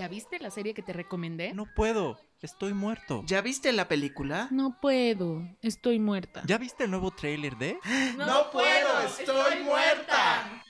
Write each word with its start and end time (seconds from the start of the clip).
¿Ya 0.00 0.08
viste 0.08 0.38
la 0.38 0.50
serie 0.50 0.72
que 0.72 0.80
te 0.80 0.94
recomendé? 0.94 1.52
No 1.52 1.66
puedo, 1.76 2.18
estoy 2.40 2.72
muerto. 2.72 3.22
¿Ya 3.26 3.42
viste 3.42 3.70
la 3.70 3.86
película? 3.86 4.48
No 4.50 4.78
puedo, 4.80 5.42
estoy 5.60 5.98
muerta. 5.98 6.42
¿Ya 6.46 6.56
viste 6.56 6.84
el 6.84 6.90
nuevo 6.90 7.10
tráiler 7.10 7.58
de? 7.58 7.78
No 8.16 8.50
puedo, 8.50 9.02
estoy 9.06 9.62
muerta. 9.62 10.64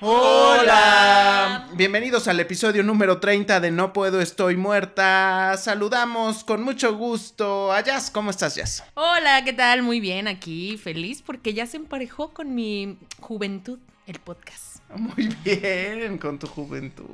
Hola. 0.00 0.62
Hola, 0.62 1.68
bienvenidos 1.74 2.28
al 2.28 2.40
episodio 2.40 2.82
número 2.82 3.20
30 3.20 3.60
de 3.60 3.70
No 3.70 3.92
Puedo, 3.92 4.22
Estoy 4.22 4.56
Muerta. 4.56 5.54
Saludamos 5.58 6.42
con 6.42 6.62
mucho 6.62 6.96
gusto 6.96 7.70
a 7.70 7.82
Jazz. 7.82 8.10
¿Cómo 8.10 8.30
estás, 8.30 8.54
Jazz? 8.54 8.82
Hola, 8.94 9.44
¿qué 9.44 9.52
tal? 9.52 9.82
Muy 9.82 10.00
bien, 10.00 10.28
aquí 10.28 10.78
feliz 10.78 11.20
porque 11.20 11.52
ya 11.52 11.66
se 11.66 11.76
emparejó 11.76 12.32
con 12.32 12.54
mi 12.54 12.96
juventud 13.20 13.80
el 14.06 14.18
podcast. 14.18 14.69
Muy 14.92 15.28
bien, 15.44 16.18
con 16.18 16.38
tu 16.38 16.48
juventud. 16.48 17.04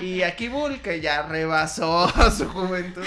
Y 0.00 0.22
aquí 0.22 0.48
Bull, 0.48 0.80
que 0.80 1.00
ya 1.02 1.22
rebasó 1.22 2.08
su 2.36 2.48
juventud. 2.48 3.04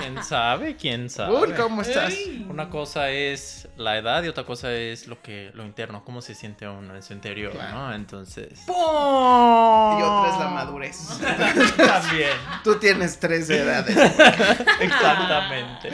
¿Quién 0.00 0.24
sabe? 0.24 0.76
¿Quién 0.76 1.10
sabe? 1.10 1.36
Bull, 1.36 1.54
¿cómo 1.54 1.82
estás? 1.82 2.14
Una 2.48 2.70
cosa 2.70 3.10
es 3.10 3.68
la 3.76 3.98
edad 3.98 4.22
y 4.22 4.28
otra 4.28 4.44
cosa 4.44 4.72
es 4.72 5.06
lo 5.08 5.20
que 5.20 5.50
lo 5.54 5.64
interno, 5.64 6.04
cómo 6.04 6.22
se 6.22 6.34
siente 6.34 6.66
uno 6.66 6.94
en 6.96 7.02
su 7.02 7.12
interior, 7.12 7.52
Claro. 7.52 7.74
¿no? 7.88 7.94
Entonces. 7.94 8.60
Y 8.66 8.70
otra 8.70 10.30
es 10.32 10.38
la 10.40 10.48
madurez. 10.54 11.08
También. 11.76 12.30
Tú 12.64 12.76
tienes 12.76 13.18
tres 13.20 13.50
edades. 13.50 13.94
Exactamente. 14.80 15.90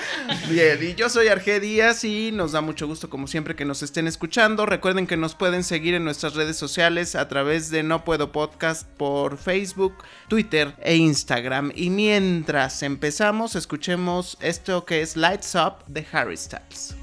Bien, 0.48 0.78
y 0.82 0.94
yo 0.94 1.08
soy 1.08 1.28
Arge 1.28 1.60
Díaz 1.60 2.04
y 2.04 2.30
nos 2.32 2.52
da 2.52 2.60
mucho 2.60 2.86
gusto 2.86 3.10
como 3.10 3.26
siempre 3.26 3.56
que 3.56 3.64
nos 3.64 3.82
estén 3.82 4.06
escuchando. 4.06 4.66
Recuerden 4.66 5.06
que 5.06 5.16
nos 5.16 5.34
pueden 5.34 5.64
seguir 5.64 5.94
en 5.94 6.04
nuestras 6.04 6.34
redes 6.34 6.56
sociales 6.56 7.07
a 7.14 7.28
través 7.28 7.70
de 7.70 7.82
No 7.82 8.04
Puedo 8.04 8.32
Podcast 8.32 8.86
por 8.96 9.38
Facebook, 9.38 9.94
Twitter 10.28 10.74
e 10.82 10.96
Instagram. 10.96 11.72
Y 11.74 11.90
mientras 11.90 12.82
empezamos, 12.82 13.56
escuchemos 13.56 14.36
esto 14.40 14.84
que 14.84 15.02
es 15.02 15.16
Lights 15.16 15.54
Up 15.54 15.84
de 15.86 16.06
Harry 16.12 16.36
Styles. 16.36 16.96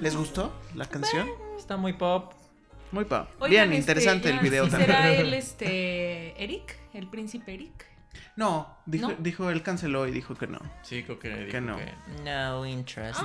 ¿Les 0.00 0.16
gustó 0.16 0.52
la 0.74 0.86
canción? 0.86 1.28
Está 1.58 1.76
muy 1.76 1.92
pop. 1.92 2.37
Muy 2.92 3.04
pa. 3.04 3.28
Oigan, 3.38 3.50
Bien, 3.50 3.62
este, 3.64 3.76
interesante 3.76 4.30
el 4.30 4.36
ya, 4.36 4.42
video 4.42 4.64
¿sí 4.64 4.70
también. 4.70 4.90
¿Será 4.90 5.12
él 5.14 5.34
este 5.34 6.42
Eric? 6.42 6.76
¿El 6.94 7.08
príncipe 7.08 7.54
Eric? 7.54 7.86
No, 8.36 8.78
dijo, 8.86 9.08
¿No? 9.08 9.16
dijo, 9.18 9.50
él 9.50 9.62
canceló 9.62 10.06
y 10.06 10.12
dijo 10.12 10.34
que 10.34 10.46
no. 10.46 10.58
Sí, 10.82 11.02
creo 11.02 11.18
que 11.18 11.28
dijo 11.28 11.50
Que 11.50 11.60
no. 11.60 11.76
No 12.24 12.64
interest. 12.66 13.20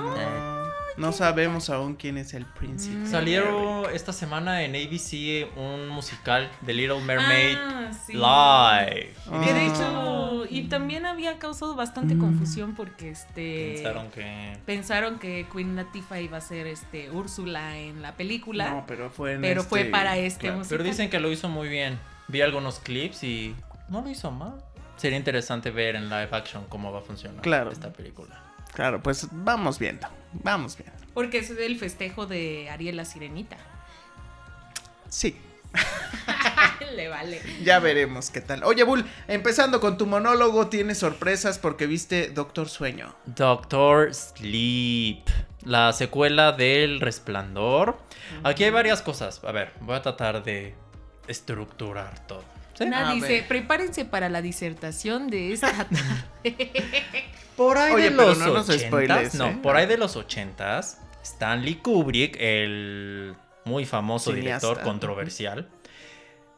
No 0.96 1.12
sabemos 1.12 1.70
aún 1.70 1.96
quién 1.96 2.18
es 2.18 2.34
el 2.34 2.46
príncipe. 2.46 2.96
Mm. 2.96 3.06
Salieron 3.10 3.86
esta 3.92 4.12
semana 4.12 4.62
en 4.62 4.76
ABC 4.76 5.48
un 5.56 5.88
musical 5.88 6.48
de 6.60 6.72
Little 6.72 7.00
Mermaid 7.00 7.56
Ah, 7.58 7.90
sí. 8.06 8.12
Live. 8.12 9.14
Ah. 9.30 9.40
Que 9.44 9.52
de 9.52 9.64
Y 9.64 9.68
hecho, 9.68 10.46
y 10.50 10.62
también 10.68 11.04
había 11.06 11.38
causado 11.38 11.74
bastante 11.74 12.16
confusión 12.16 12.74
porque 12.74 13.10
este 13.10 13.72
pensaron 13.74 14.10
que 14.10 14.58
pensaron 14.66 15.18
que 15.18 15.46
Queen 15.52 15.74
Latifah 15.76 16.20
iba 16.20 16.38
a 16.38 16.40
ser 16.40 16.66
este 16.66 17.10
Úrsula 17.10 17.76
en 17.78 18.00
la 18.02 18.12
película, 18.12 18.70
No, 18.70 18.84
pero 18.86 19.10
fue 19.10 19.32
en 19.34 19.40
pero 19.40 19.62
fue 19.64 19.80
este- 19.80 19.90
para 19.90 20.16
este 20.16 20.40
claro. 20.42 20.58
musical. 20.58 20.78
Pero 20.78 20.88
dicen 20.88 21.10
que 21.10 21.18
lo 21.20 21.30
hizo 21.32 21.48
muy 21.48 21.68
bien. 21.68 21.98
Vi 22.28 22.40
algunos 22.40 22.78
clips 22.78 23.24
y 23.24 23.54
no 23.88 24.00
lo 24.00 24.08
hizo 24.10 24.30
mal. 24.30 24.54
Sería 24.96 25.18
interesante 25.18 25.70
ver 25.70 25.96
en 25.96 26.04
live 26.08 26.28
action 26.30 26.64
cómo 26.68 26.92
va 26.92 27.00
a 27.00 27.02
funcionar 27.02 27.42
Claro. 27.42 27.72
esta 27.72 27.92
película. 27.92 28.40
Claro, 28.74 29.02
pues 29.02 29.28
vamos 29.30 29.78
viendo. 29.78 30.06
Vamos 30.32 30.76
viendo. 30.76 30.94
Porque 31.14 31.38
es 31.38 31.50
el 31.50 31.78
festejo 31.78 32.26
de 32.26 32.68
Ariel 32.70 32.96
la 32.96 33.04
Sirenita. 33.04 33.56
Sí. 35.08 35.36
Le 36.94 37.08
vale. 37.08 37.40
Ya 37.62 37.78
veremos 37.78 38.30
qué 38.30 38.40
tal. 38.40 38.62
Oye, 38.64 38.82
Bull, 38.84 39.04
empezando 39.28 39.80
con 39.80 39.96
tu 39.96 40.06
monólogo, 40.06 40.68
tienes 40.68 40.98
sorpresas 40.98 41.58
porque 41.58 41.86
viste 41.86 42.28
Doctor 42.30 42.68
Sueño. 42.68 43.14
Doctor 43.26 44.12
Sleep, 44.14 45.24
la 45.64 45.92
secuela 45.92 46.52
del 46.52 47.00
Resplandor. 47.00 47.98
Aquí 48.42 48.64
hay 48.64 48.70
varias 48.70 49.02
cosas. 49.02 49.42
A 49.44 49.52
ver, 49.52 49.72
voy 49.80 49.96
a 49.96 50.02
tratar 50.02 50.42
de 50.44 50.74
estructurar 51.28 52.26
todo. 52.26 52.44
¿Sí? 52.74 52.84
A 52.92 53.12
dice, 53.12 53.28
ver. 53.28 53.48
prepárense 53.48 54.04
para 54.04 54.28
la 54.28 54.42
disertación 54.42 55.28
de 55.28 55.52
esta 55.52 55.72
tarde. 56.42 56.92
Por 57.56 57.78
ahí 57.78 57.94
Oye, 57.94 58.10
de 58.10 58.16
los 58.16 58.38
no 58.38 58.52
nos 58.52 58.68
80s, 58.68 58.86
spoiles, 58.86 59.34
no, 59.34 59.46
¿eh? 59.46 59.58
por 59.62 59.76
ahí 59.76 59.86
de 59.86 59.96
los 59.96 60.16
80s, 60.16 60.98
Stanley 61.22 61.76
Kubrick, 61.76 62.36
el 62.38 63.34
muy 63.64 63.84
famoso 63.84 64.32
Cineasta. 64.32 64.66
director 64.66 64.84
controversial, 64.84 65.68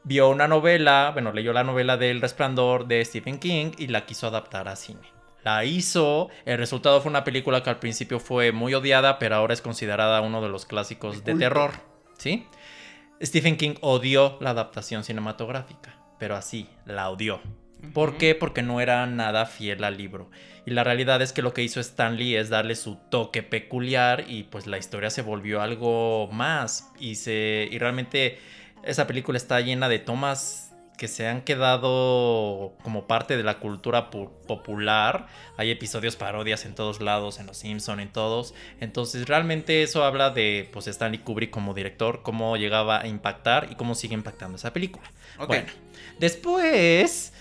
vio 0.04 0.28
una 0.28 0.48
novela, 0.48 1.10
bueno, 1.12 1.32
leyó 1.32 1.52
la 1.52 1.64
novela 1.64 1.96
del 1.96 2.20
Resplandor 2.20 2.86
de 2.86 3.04
Stephen 3.04 3.38
King 3.38 3.72
y 3.76 3.88
la 3.88 4.06
quiso 4.06 4.26
adaptar 4.26 4.68
a 4.68 4.76
cine. 4.76 5.16
La 5.44 5.64
hizo, 5.64 6.28
el 6.44 6.58
resultado 6.58 7.00
fue 7.00 7.10
una 7.10 7.22
película 7.22 7.62
que 7.62 7.70
al 7.70 7.78
principio 7.78 8.18
fue 8.18 8.50
muy 8.50 8.74
odiada, 8.74 9.18
pero 9.18 9.36
ahora 9.36 9.54
es 9.54 9.60
considerada 9.60 10.20
uno 10.20 10.42
de 10.42 10.48
los 10.48 10.66
clásicos 10.66 11.24
de 11.24 11.34
terror, 11.34 11.72
¿sí? 12.18 12.46
Stephen 13.22 13.56
King 13.56 13.74
odió 13.80 14.38
la 14.40 14.50
adaptación 14.50 15.04
cinematográfica, 15.04 15.96
pero 16.18 16.36
así, 16.36 16.68
la 16.84 17.10
odió. 17.10 17.40
¿Por 17.92 18.16
qué? 18.16 18.34
Porque 18.34 18.62
no 18.62 18.80
era 18.80 19.06
nada 19.06 19.46
fiel 19.46 19.84
al 19.84 19.96
libro. 19.96 20.30
Y 20.64 20.70
la 20.70 20.82
realidad 20.82 21.22
es 21.22 21.32
que 21.32 21.42
lo 21.42 21.54
que 21.54 21.62
hizo 21.62 21.78
Stanley 21.80 22.34
es 22.34 22.48
darle 22.48 22.74
su 22.74 22.96
toque 22.96 23.42
peculiar 23.42 24.24
y 24.28 24.44
pues 24.44 24.66
la 24.66 24.78
historia 24.78 25.10
se 25.10 25.22
volvió 25.22 25.62
algo 25.62 26.28
más. 26.32 26.90
Y, 26.98 27.14
se, 27.16 27.68
y 27.70 27.78
realmente 27.78 28.38
esa 28.82 29.06
película 29.06 29.36
está 29.36 29.60
llena 29.60 29.88
de 29.88 29.98
tomas 30.00 30.62
que 30.98 31.08
se 31.08 31.28
han 31.28 31.42
quedado 31.42 32.72
como 32.82 33.06
parte 33.06 33.36
de 33.36 33.42
la 33.42 33.58
cultura 33.58 34.10
pu- 34.10 34.30
popular. 34.46 35.26
Hay 35.58 35.70
episodios 35.70 36.16
parodias 36.16 36.64
en 36.64 36.74
todos 36.74 37.00
lados, 37.02 37.38
en 37.38 37.46
Los 37.46 37.58
Simpson, 37.58 38.00
en 38.00 38.08
todos. 38.08 38.54
Entonces 38.80 39.28
realmente 39.28 39.82
eso 39.82 40.04
habla 40.04 40.30
de 40.30 40.68
pues 40.72 40.86
Stanley 40.88 41.20
Kubrick 41.20 41.50
como 41.50 41.74
director, 41.74 42.22
cómo 42.22 42.56
llegaba 42.56 43.02
a 43.02 43.06
impactar 43.06 43.68
y 43.70 43.74
cómo 43.76 43.94
sigue 43.94 44.14
impactando 44.14 44.56
esa 44.56 44.72
película. 44.72 45.06
Bueno, 45.46 45.66
después, 46.18 47.34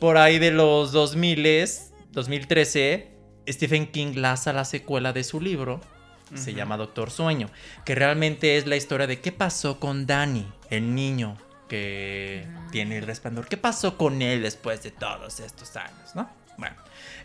por 0.00 0.16
ahí 0.18 0.38
de 0.38 0.50
los 0.50 0.92
2000, 0.92 1.68
2013, 2.12 3.08
Stephen 3.48 3.86
King 3.86 4.14
lanza 4.16 4.52
la 4.52 4.64
secuela 4.64 5.12
de 5.12 5.24
su 5.24 5.40
libro. 5.40 5.80
Se 6.34 6.50
Ujú. 6.50 6.58
llama 6.58 6.76
Doctor 6.76 7.10
Sueño, 7.10 7.48
que 7.86 7.94
realmente 7.94 8.58
es 8.58 8.66
la 8.66 8.76
historia 8.76 9.06
de 9.06 9.20
qué 9.20 9.32
pasó 9.32 9.80
con 9.80 10.06
Danny, 10.06 10.46
el 10.70 10.94
niño 10.94 11.36
que 11.68 12.46
Mm. 12.46 12.70
tiene 12.70 12.98
el 12.98 13.06
resplandor. 13.06 13.46
¿Qué 13.48 13.56
pasó 13.56 13.96
con 13.96 14.20
él 14.22 14.42
después 14.42 14.82
de 14.82 14.90
todos 14.90 15.40
estos 15.40 15.74
años, 15.76 16.14
no? 16.14 16.28
Bueno, 16.58 16.76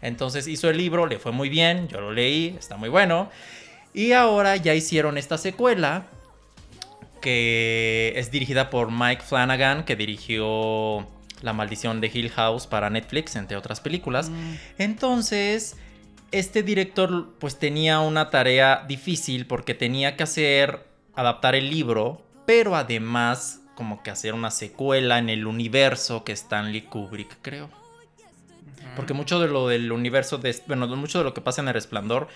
entonces 0.01 0.47
hizo 0.47 0.69
el 0.69 0.78
libro, 0.78 1.06
le 1.07 1.17
fue 1.19 1.31
muy 1.31 1.50
bien, 1.50 1.88
yo 1.88 2.00
lo 2.01 2.12
leí, 2.13 2.56
está 2.59 2.78
muy 2.78 2.89
bueno. 2.89 3.29
Y 3.94 4.12
ahora 4.13 4.56
ya 4.57 4.73
hicieron 4.73 5.17
esta 5.17 5.38
secuela 5.38 6.06
que 7.22 8.13
es 8.16 8.31
dirigida 8.31 8.69
por 8.69 8.91
Mike 8.91 9.22
Flanagan, 9.23 9.85
que 9.85 9.95
dirigió 9.95 11.07
La 11.43 11.53
maldición 11.53 12.01
de 12.01 12.09
Hill 12.11 12.31
House 12.31 12.65
para 12.65 12.89
Netflix, 12.89 13.35
entre 13.35 13.55
otras 13.55 13.79
películas. 13.79 14.31
Mm. 14.31 14.53
Entonces, 14.79 15.75
este 16.31 16.63
director 16.63 17.35
pues 17.37 17.59
tenía 17.59 17.99
una 17.99 18.31
tarea 18.31 18.83
difícil 18.87 19.45
porque 19.45 19.75
tenía 19.75 20.17
que 20.17 20.23
hacer, 20.23 20.87
adaptar 21.13 21.53
el 21.53 21.69
libro, 21.69 22.25
pero 22.47 22.75
además 22.75 23.61
como 23.75 24.01
que 24.01 24.09
hacer 24.09 24.33
una 24.33 24.49
secuela 24.49 25.19
en 25.19 25.29
el 25.29 25.45
universo 25.45 26.23
que 26.23 26.31
Stanley 26.31 26.81
Kubrick 26.81 27.37
creó. 27.41 27.69
Porque 28.95 29.13
mucho 29.13 29.39
de 29.39 29.47
lo 29.47 29.67
del 29.67 29.91
universo, 29.91 30.38
de, 30.38 30.56
bueno, 30.68 30.88
mucho 30.88 31.19
de 31.19 31.23
lo 31.23 31.33
que 31.33 31.41
pasa 31.41 31.62
en 31.62 31.68
El 31.68 31.73
Resplandor, 31.73 32.27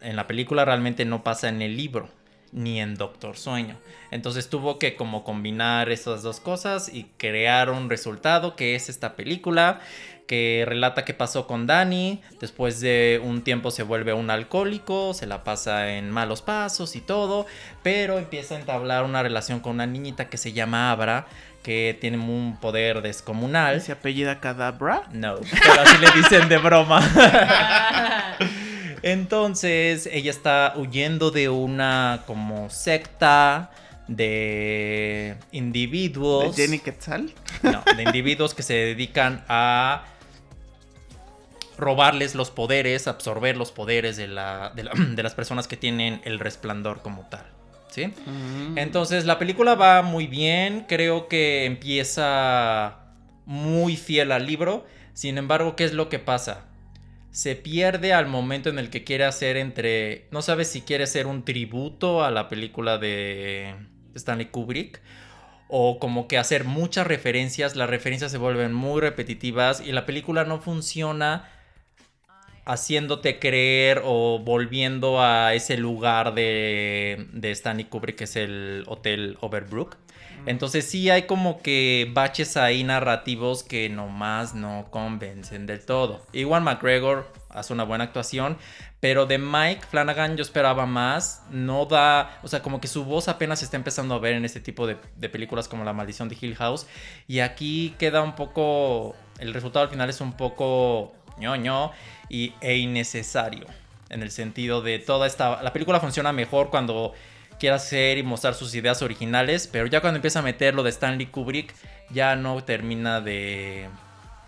en 0.00 0.16
la 0.16 0.26
película 0.26 0.64
realmente 0.64 1.04
no 1.04 1.22
pasa 1.22 1.48
en 1.48 1.62
el 1.62 1.76
libro, 1.76 2.08
ni 2.52 2.80
en 2.80 2.94
Doctor 2.94 3.36
Sueño. 3.36 3.76
Entonces 4.10 4.48
tuvo 4.48 4.78
que 4.78 4.94
como 4.94 5.24
combinar 5.24 5.90
esas 5.90 6.22
dos 6.22 6.38
cosas 6.38 6.90
y 6.92 7.04
crear 7.16 7.70
un 7.70 7.90
resultado 7.90 8.54
que 8.56 8.74
es 8.74 8.88
esta 8.88 9.16
película 9.16 9.80
que 10.26 10.64
relata 10.66 11.04
qué 11.04 11.14
pasó 11.14 11.46
con 11.46 11.66
Danny. 11.66 12.22
Después 12.40 12.80
de 12.80 13.20
un 13.22 13.42
tiempo 13.42 13.70
se 13.70 13.82
vuelve 13.82 14.12
un 14.12 14.30
alcohólico, 14.30 15.14
se 15.14 15.26
la 15.26 15.44
pasa 15.44 15.94
en 15.94 16.10
malos 16.10 16.42
pasos 16.42 16.96
y 16.96 17.00
todo, 17.00 17.46
pero 17.82 18.18
empieza 18.18 18.54
a 18.54 18.60
entablar 18.60 19.04
una 19.04 19.22
relación 19.22 19.60
con 19.60 19.72
una 19.72 19.86
niñita 19.86 20.28
que 20.28 20.38
se 20.38 20.52
llama 20.52 20.90
Abra, 20.90 21.26
que 21.62 21.96
tiene 22.00 22.18
un 22.18 22.58
poder 22.60 23.02
descomunal. 23.02 23.80
¿Se 23.82 23.92
apellida 23.92 24.40
Cadabra? 24.40 25.02
No, 25.12 25.36
pero 25.36 25.80
así 25.80 25.98
le 25.98 26.10
dicen 26.22 26.48
de 26.48 26.58
broma. 26.58 27.00
Entonces, 29.02 30.08
ella 30.12 30.30
está 30.30 30.74
huyendo 30.76 31.30
de 31.30 31.48
una 31.48 32.22
como 32.26 32.70
secta 32.70 33.70
de 34.08 35.36
¿De 35.50 35.56
individuos. 35.56 36.54
Jenny 36.56 36.78
Quetzal? 36.78 37.32
No, 37.62 37.82
de 37.96 38.02
individuos 38.02 38.54
que 38.54 38.62
se 38.62 38.74
dedican 38.74 39.44
a 39.48 40.04
robarles 41.78 42.34
los 42.34 42.50
poderes, 42.50 43.08
absorber 43.08 43.56
los 43.56 43.72
poderes 43.72 44.16
de, 44.16 44.28
la- 44.28 44.70
de 44.74 44.84
la- 44.84 44.92
de 45.14 45.22
las 45.22 45.34
personas 45.34 45.66
que 45.66 45.76
tienen 45.76 46.20
el 46.24 46.38
resplandor 46.38 47.00
como 47.02 47.22
tal. 47.28 47.44
¿Sí? 47.90 48.06
Mm. 48.06 48.78
Entonces 48.78 49.26
la 49.26 49.38
película 49.38 49.74
va 49.74 50.00
muy 50.02 50.26
bien, 50.26 50.86
creo 50.88 51.28
que 51.28 51.66
empieza 51.66 52.96
muy 53.44 53.96
fiel 53.96 54.32
al 54.32 54.46
libro, 54.46 54.86
sin 55.12 55.36
embargo, 55.36 55.76
¿qué 55.76 55.84
es 55.84 55.92
lo 55.92 56.08
que 56.08 56.18
pasa? 56.18 56.64
Se 57.32 57.56
pierde 57.56 58.12
al 58.12 58.26
momento 58.26 58.68
en 58.68 58.78
el 58.78 58.90
que 58.90 59.04
quiere 59.04 59.24
hacer 59.24 59.56
entre, 59.56 60.28
no 60.30 60.42
sabes 60.42 60.68
si 60.68 60.82
quiere 60.82 61.04
hacer 61.04 61.26
un 61.26 61.44
tributo 61.44 62.22
a 62.22 62.30
la 62.30 62.50
película 62.50 62.98
de 62.98 63.74
Stanley 64.14 64.46
Kubrick 64.46 65.00
o 65.68 65.98
como 65.98 66.28
que 66.28 66.36
hacer 66.36 66.64
muchas 66.64 67.06
referencias, 67.06 67.74
las 67.74 67.88
referencias 67.88 68.30
se 68.30 68.36
vuelven 68.36 68.74
muy 68.74 69.00
repetitivas 69.00 69.80
y 69.80 69.92
la 69.92 70.04
película 70.04 70.44
no 70.44 70.60
funciona 70.60 71.48
haciéndote 72.66 73.38
creer 73.38 74.02
o 74.04 74.38
volviendo 74.38 75.22
a 75.22 75.54
ese 75.54 75.78
lugar 75.78 76.34
de, 76.34 77.28
de 77.32 77.50
Stanley 77.52 77.86
Kubrick, 77.86 78.16
que 78.16 78.24
es 78.24 78.36
el 78.36 78.84
Hotel 78.86 79.38
Overbrook. 79.40 79.96
Entonces 80.46 80.86
sí 80.88 81.10
hay 81.10 81.22
como 81.22 81.62
que 81.62 82.10
baches 82.12 82.56
ahí 82.56 82.82
narrativos 82.84 83.62
que 83.62 83.88
nomás 83.88 84.54
no 84.54 84.86
convencen 84.90 85.66
del 85.66 85.84
todo. 85.84 86.24
Igual 86.32 86.62
McGregor 86.62 87.32
hace 87.48 87.72
una 87.72 87.84
buena 87.84 88.04
actuación, 88.04 88.56
pero 89.00 89.26
de 89.26 89.38
Mike 89.38 89.82
Flanagan 89.90 90.36
yo 90.36 90.42
esperaba 90.42 90.86
más. 90.86 91.42
No 91.50 91.86
da, 91.86 92.38
o 92.42 92.48
sea, 92.48 92.62
como 92.62 92.80
que 92.80 92.88
su 92.88 93.04
voz 93.04 93.28
apenas 93.28 93.60
se 93.60 93.66
está 93.66 93.76
empezando 93.76 94.14
a 94.14 94.18
ver 94.18 94.34
en 94.34 94.44
este 94.44 94.60
tipo 94.60 94.86
de, 94.86 94.96
de 95.16 95.28
películas 95.28 95.68
como 95.68 95.84
La 95.84 95.92
Maldición 95.92 96.28
de 96.28 96.36
Hill 96.40 96.56
House. 96.56 96.86
Y 97.28 97.40
aquí 97.40 97.94
queda 97.98 98.22
un 98.22 98.34
poco, 98.34 99.14
el 99.38 99.54
resultado 99.54 99.84
al 99.84 99.90
final 99.90 100.10
es 100.10 100.20
un 100.20 100.32
poco 100.32 101.14
ñoño 101.38 101.92
y, 102.28 102.54
e 102.60 102.76
innecesario. 102.76 103.66
En 104.08 104.22
el 104.22 104.30
sentido 104.30 104.82
de 104.82 104.98
toda 104.98 105.26
esta... 105.26 105.62
La 105.62 105.72
película 105.72 105.98
funciona 105.98 106.32
mejor 106.32 106.70
cuando 106.70 107.14
quiere 107.62 107.76
hacer 107.76 108.18
y 108.18 108.24
mostrar 108.24 108.54
sus 108.54 108.74
ideas 108.74 109.02
originales, 109.02 109.68
pero 109.68 109.86
ya 109.86 110.00
cuando 110.00 110.16
empieza 110.16 110.40
a 110.40 110.42
meter 110.42 110.74
lo 110.74 110.82
de 110.82 110.90
Stanley 110.90 111.26
Kubrick, 111.26 111.72
ya 112.10 112.34
no 112.34 112.64
termina 112.64 113.20
de, 113.20 113.88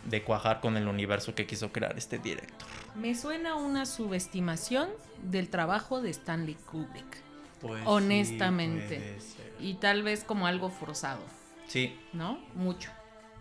de 0.05 0.23
cuajar 0.25 0.61
con 0.61 0.77
el 0.77 0.89
universo 0.89 1.33
que 1.33 1.47
quiso 1.47 1.71
crear 1.71 1.97
este 1.97 2.19
director. 2.19 2.69
Me 2.97 3.15
suena 3.15 3.55
una 3.55 3.87
subestimación 3.87 4.89
del 5.23 5.49
trabajo 5.49 6.01
de 6.03 6.11
Stanley 6.11 6.57
Kubrick. 6.69 7.23
Pues 7.61 7.85
Honestamente. 7.87 9.17
Y 9.61 9.75
tal 9.75 10.03
vez 10.03 10.25
como 10.25 10.49
algo 10.49 10.69
forzado, 10.69 11.21
Sí, 11.69 11.97
¿no? 12.13 12.41
Mucho. 12.57 12.91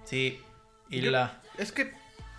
sí. 0.05 0.39
Y 0.87 1.01
Yo- 1.01 1.09
la... 1.09 1.41
Es 1.57 1.71
que, 1.71 1.91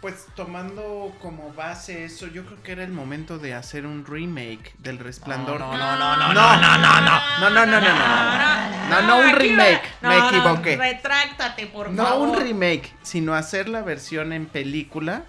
pues 0.04 0.26
tomando 0.36 1.14
como 1.22 1.54
base 1.54 2.04
eso, 2.04 2.26
yo 2.26 2.44
creo 2.44 2.62
que 2.62 2.72
era 2.72 2.84
el 2.84 2.92
momento 2.92 3.38
de 3.38 3.54
hacer 3.54 3.86
un 3.86 4.04
remake 4.04 4.74
del 4.76 4.98
Resplandor. 4.98 5.58
No, 5.58 5.72
no, 5.74 5.96
no, 5.96 5.96
no, 5.96 6.34
no, 6.34 6.34
no, 6.34 6.58
no, 6.58 6.76
no, 6.76 7.00
no. 7.00 7.20
No, 7.40 7.48
no, 7.48 7.64
no, 7.64 7.80
no, 7.80 7.88
no. 7.88 8.88
No, 8.90 9.00
no, 9.00 9.16
un 9.30 9.34
remake. 9.34 9.80
Me 10.02 10.08
no, 10.10 10.18
no, 10.18 10.28
equivoqué. 10.28 10.76
retráctate, 10.76 11.66
por 11.68 11.88
No 11.88 12.04
favor. 12.04 12.28
un 12.28 12.36
remake, 12.38 12.92
sino 13.02 13.32
hacer 13.32 13.66
la 13.70 13.80
versión 13.80 14.34
en 14.34 14.44
película 14.44 15.22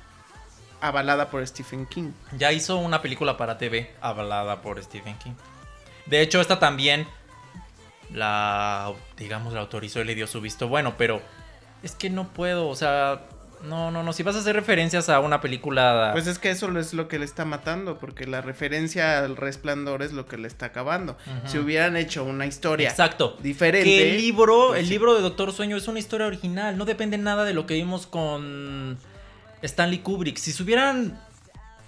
avalada 0.82 1.30
por 1.30 1.48
Stephen 1.48 1.86
King. 1.86 2.12
Ya 2.38 2.52
hizo 2.52 2.76
una 2.76 3.02
película 3.02 3.38
para 3.38 3.58
TV 3.58 3.96
hablada 4.02 4.62
por 4.62 4.84
Stephen 4.84 5.18
King. 5.20 5.36
De 6.06 6.20
hecho, 6.20 6.42
esta 6.42 6.60
también 6.60 7.08
la, 8.12 8.92
digamos, 9.16 9.54
la 9.54 9.62
autorizó 9.62 10.02
y 10.02 10.04
le 10.04 10.16
dio 10.16 10.28
su 10.28 10.42
visto 10.42 10.68
bueno, 10.68 10.96
pero 10.98 11.22
es 11.82 11.94
que 11.94 12.10
no 12.10 12.28
puedo, 12.28 12.68
o 12.68 12.76
sea, 12.76 13.22
no, 13.68 13.92
no, 13.92 14.04
no, 14.04 14.14
si 14.14 14.24
vas 14.24 14.36
a 14.36 14.40
hacer 14.40 14.56
referencias 14.56 15.10
a 15.10 15.20
una 15.20 15.42
película... 15.42 16.12
Pues 16.14 16.28
es 16.28 16.40
que 16.40 16.50
eso 16.50 16.78
es 16.78 16.94
lo 16.94 17.08
que 17.08 17.20
le 17.20 17.26
está 17.26 17.46
matando, 17.46 17.98
porque 17.98 18.26
la 18.26 18.42
referencia 18.42 19.20
al 19.20 19.36
resplandor 19.36 20.04
es 20.04 20.14
lo 20.14 20.26
que 20.26 20.38
le 20.38 20.48
está 20.48 20.68
acabando. 20.68 21.18
Si 21.46 21.58
hubieran 21.58 21.98
hecho 21.98 22.24
una 22.24 22.46
historia 22.46 22.90
Exacto. 22.90 23.38
diferente. 23.42 23.88
Que 23.88 24.12
el 24.12 24.18
libro, 24.18 24.70
pues 24.70 24.80
el 24.80 24.86
sí. 24.86 24.92
libro 24.92 25.16
de 25.16 25.22
Doctor 25.22 25.52
Sueño 25.52 25.78
es 25.78 25.88
una 25.88 26.00
historia 26.00 26.28
original, 26.28 26.78
no 26.78 26.86
depende 26.86 27.18
nada 27.18 27.44
de 27.44 27.54
lo 27.54 27.66
que 27.66 27.74
vimos 27.74 28.08
con 28.08 28.98
Stanley 29.62 30.00
Kubrick. 30.00 30.38
Si 30.38 30.52
se 30.52 30.64
hubieran 30.64 31.20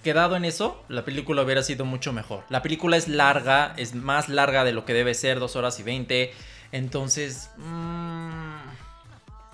quedado 0.02 0.36
en 0.36 0.44
eso, 0.44 0.82
la 0.88 1.04
película 1.04 1.42
hubiera 1.42 1.62
sido 1.62 1.84
mucho 1.84 2.12
mejor. 2.12 2.44
La 2.48 2.62
película 2.62 2.96
es 2.96 3.08
larga, 3.08 3.74
es 3.76 3.94
más 3.94 4.28
larga 4.28 4.64
de 4.64 4.72
lo 4.72 4.84
que 4.84 4.94
debe 4.94 5.14
ser, 5.14 5.38
dos 5.40 5.56
horas 5.56 5.78
y 5.80 5.82
veinte. 5.82 6.32
Entonces, 6.72 7.50
mm, 7.56 8.47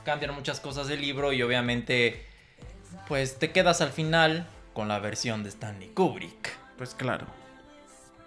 cambian 0.05 0.35
muchas 0.35 0.61
cosas 0.61 0.87
del 0.87 1.01
libro 1.01 1.33
y 1.33 1.43
obviamente, 1.43 2.25
pues 3.09 3.39
te 3.39 3.51
quedas 3.53 3.81
al 3.81 3.91
final 3.91 4.47
con 4.73 4.89
la 4.89 4.99
versión 4.99 5.43
de 5.43 5.49
Stanley 5.49 5.89
Kubrick. 5.89 6.53
Pues 6.79 6.95
claro. 6.95 7.27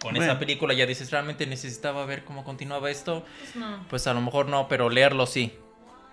Con 0.02 0.12
Bueno. 0.14 0.26
esa 0.26 0.40
película 0.40 0.74
ya 0.74 0.86
dices, 0.86 1.10
realmente 1.12 1.48
necesitaba 1.48 2.06
ver 2.06 2.24
cómo 2.24 2.44
continuaba 2.44 2.90
esto. 2.92 3.26
Pues 3.40 3.56
no. 3.56 3.86
Pues 3.90 4.08
a 4.08 4.14
lo 4.14 4.22
mejor 4.22 4.48
no, 4.48 4.68
pero 4.68 4.90
leerlo 4.90 5.26
sí. 5.26 5.54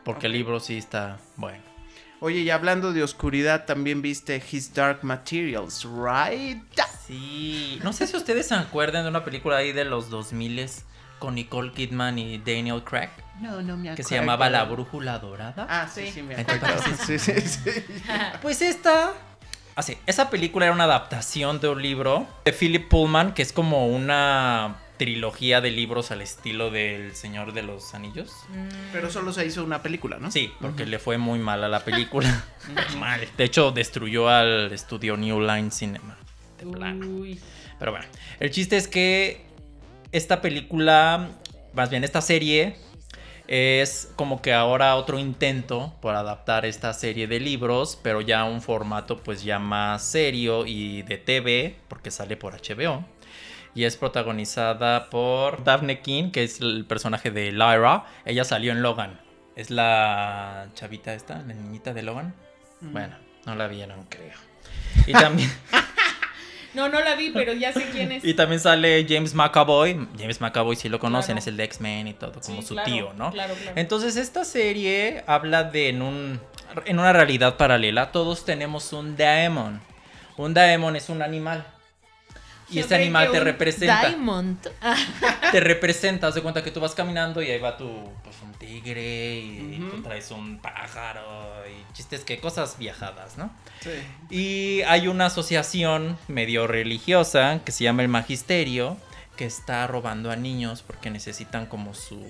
Porque 0.05 0.27
el 0.27 0.33
libro 0.33 0.61
sí 0.61 0.77
está 0.79 1.19
bueno. 1.37 1.63
Oye, 2.21 2.41
y 2.41 2.51
hablando 2.51 2.93
de 2.93 3.03
oscuridad, 3.03 3.67
también 3.67 4.01
viste 4.01 4.43
His 4.51 4.73
Dark 4.73 5.01
Materials, 5.03 5.85
right? 5.85 6.63
Sí. 7.07 7.79
No 7.83 7.93
sé 7.93 8.07
si 8.07 8.17
ustedes 8.17 8.49
se 8.49 8.55
acuerdan 8.55 9.03
de 9.03 9.11
una 9.11 9.25
película 9.25 9.59
ahí 9.59 9.73
de 9.73 9.85
los 9.85 10.09
2000 10.09 10.67
con 11.19 11.35
Nicole 11.35 11.73
Kidman 11.73 12.19
y 12.19 12.39
Daniel 12.39 12.83
Craig. 12.83 13.11
No, 13.41 13.63
no 13.63 13.77
me 13.77 13.83
Que 13.85 13.91
acuerdo. 13.91 14.09
se 14.09 14.15
llamaba 14.15 14.49
La 14.51 14.65
Brújula 14.65 15.19
Dorada. 15.19 15.67
Ah, 15.69 15.89
sí, 15.93 16.07
Sí. 16.07 16.13
sí, 16.13 16.23
me 16.23 16.35
Entonces, 16.35 16.63
acuerdo. 16.63 17.05
Sí, 17.07 17.19
sí, 17.19 17.41
sí. 17.41 17.71
Pues 18.43 18.63
esta. 18.63 19.13
Así, 19.77 19.99
esa 20.07 20.31
película 20.31 20.67
era 20.67 20.75
una 20.75 20.85
adaptación 20.85 21.61
de 21.61 21.69
un 21.69 21.83
libro 21.83 22.29
de 22.45 22.53
Philip 22.53 22.89
Pullman, 22.89 23.35
que 23.35 23.43
es 23.43 23.53
como 23.53 23.89
una 23.89 24.77
trilogía 24.99 25.61
de 25.61 25.73
libros 25.73 26.13
al 26.13 26.23
estilo 26.23 26.71
del 26.71 27.17
Señor 27.17 27.53
de 27.53 27.63
los 27.65 27.93
Anillos. 27.95 28.31
Mm, 28.51 28.69
Pero 28.93 29.11
solo 29.11 29.33
se 29.33 29.45
hizo 29.45 29.65
una 29.65 29.83
película, 29.83 30.19
¿no? 30.19 30.31
Sí, 30.31 30.53
porque 30.61 30.87
le 30.87 31.01
fue 31.01 31.19
muy 31.19 31.41
mal 31.41 31.65
a 31.65 31.69
la 31.69 31.81
película. 31.81 32.45
mal. 32.99 33.27
De 33.37 33.43
hecho, 33.45 33.73
destruyó 33.73 34.29
al 34.29 34.71
estudio 34.73 35.17
New 35.17 35.41
Line 35.41 35.73
Cinema. 35.73 36.17
De 36.61 36.67
plano. 36.67 37.05
Uy. 37.09 37.41
Pero 37.81 37.91
bueno, 37.91 38.07
el 38.39 38.53
chiste 38.53 38.77
es 38.77 38.87
que 38.87 39.45
esta 40.13 40.41
película, 40.41 41.31
más 41.75 41.91
bien 41.91 42.05
esta 42.05 42.21
serie, 42.21 42.77
es 43.47 44.13
como 44.17 44.41
que 44.41 44.53
ahora 44.53 44.97
otro 44.97 45.19
intento 45.19 45.95
por 46.01 46.15
adaptar 46.15 46.65
esta 46.65 46.93
serie 46.93 47.27
de 47.27 47.41
libros, 47.41 47.99
pero 48.03 48.21
ya 48.21 48.41
a 48.41 48.45
un 48.45 48.63
formato 48.63 49.23
pues 49.23 49.45
ya 49.45 49.59
más 49.59 50.03
serio 50.03 50.65
y 50.67 51.03
de 51.03 51.19
TV, 51.19 51.77
porque 51.89 52.11
sale 52.11 52.37
por 52.37 52.55
HBO. 52.55 53.05
Y 53.75 53.85
es 53.85 53.97
protagonizada 53.97 55.11
por 55.11 55.65
Daphne 55.65 56.01
King, 56.01 56.31
que 56.31 56.45
es 56.45 56.61
el 56.61 56.85
personaje 56.87 57.31
de 57.31 57.51
Lyra. 57.51 58.05
Ella 58.25 58.45
salió 58.45 58.71
en 58.71 58.83
Logan. 58.83 59.21
Es 59.57 59.71
la 59.71 60.69
chavita 60.75 61.13
esta, 61.13 61.39
la 61.39 61.55
niñita 61.55 61.93
de 61.93 62.03
Logan. 62.03 62.35
Ujú. 62.81 62.93
Bueno, 62.93 63.17
no 63.47 63.57
la 63.57 63.67
vieron, 63.67 64.05
creo. 64.05 64.39
Y 65.07 65.13
también... 65.13 65.51
No, 66.75 66.89
no 66.89 67.01
la 67.01 67.15
vi, 67.15 67.31
pero 67.31 67.53
ya 67.53 67.73
sé 67.73 67.85
quién 67.93 68.13
es. 68.13 68.25
Y 68.25 68.35
también 68.35 68.61
sale 68.61 69.07
James 69.09 69.35
McAvoy. 69.35 70.09
James 70.19 70.41
McAvoy, 70.41 70.77
si 70.77 70.89
lo 70.89 70.99
conocen, 70.99 71.35
Claro. 71.35 71.39
es 71.41 71.47
el 71.47 71.57
de 71.57 71.65
X-Men 71.65 72.09
y 72.09 72.13
todo, 72.15 72.33
como 72.41 72.61
Sí, 72.61 72.67
su 72.67 72.75
claro, 72.75 72.91
tío, 72.91 73.13
¿no? 73.15 73.31
Claro, 73.31 73.55
claro. 73.55 73.73
Entonces, 73.77 74.17
esta 74.17 74.45
serie 74.45 75.23
habla 75.27 75.65
de 75.65 75.89
en, 75.91 76.03
un, 76.03 76.41
en 76.85 76.99
una 76.99 77.13
realidad 77.13 77.57
paralela. 77.57 78.11
Todos 78.13 78.45
tenemos 78.45 78.93
un 78.93 79.17
daemon. 79.17 79.81
Un 80.37 80.53
daemon 80.55 80.97
es 80.97 81.09
un 81.09 81.23
animal. 81.23 81.65
Y 82.71 82.79
ese 82.79 82.95
animal 82.95 83.31
te 83.31 83.41
representa. 83.41 84.09
Diamond. 84.09 84.59
Te 85.53 85.61
representa. 85.61 86.29
Haz 86.29 86.35
de 86.35 86.43
cuenta 86.43 86.65
que 86.65 86.71
tú 86.71 86.81
vas 86.81 86.95
caminando 86.95 87.41
y 87.43 87.51
ahí 87.51 87.61
va 87.61 87.77
tu, 87.77 87.89
pues, 88.25 88.37
un 88.43 88.53
tigre 88.55 89.37
y 89.39 89.87
tú 89.91 90.03
traes 90.03 90.31
un 90.31 90.59
pájaro 90.61 91.23
y 91.69 91.93
chistes 91.95 92.25
que 92.25 92.41
cosas 92.41 92.77
viajadas, 92.79 93.37
¿no? 93.39 93.51
Sí. 93.81 93.91
Y 94.31 94.83
hay 94.83 95.07
una 95.09 95.27
asociación 95.27 96.17
medio 96.27 96.67
religiosa 96.67 97.61
que 97.65 97.71
se 97.73 97.85
llama 97.85 98.03
el 98.03 98.09
Magisterio, 98.09 98.97
que 99.37 99.45
está 99.45 99.87
robando 99.87 100.31
a 100.31 100.37
niños 100.37 100.83
porque 100.83 101.11
necesitan 101.11 101.67
como 101.67 101.95
su 101.95 102.25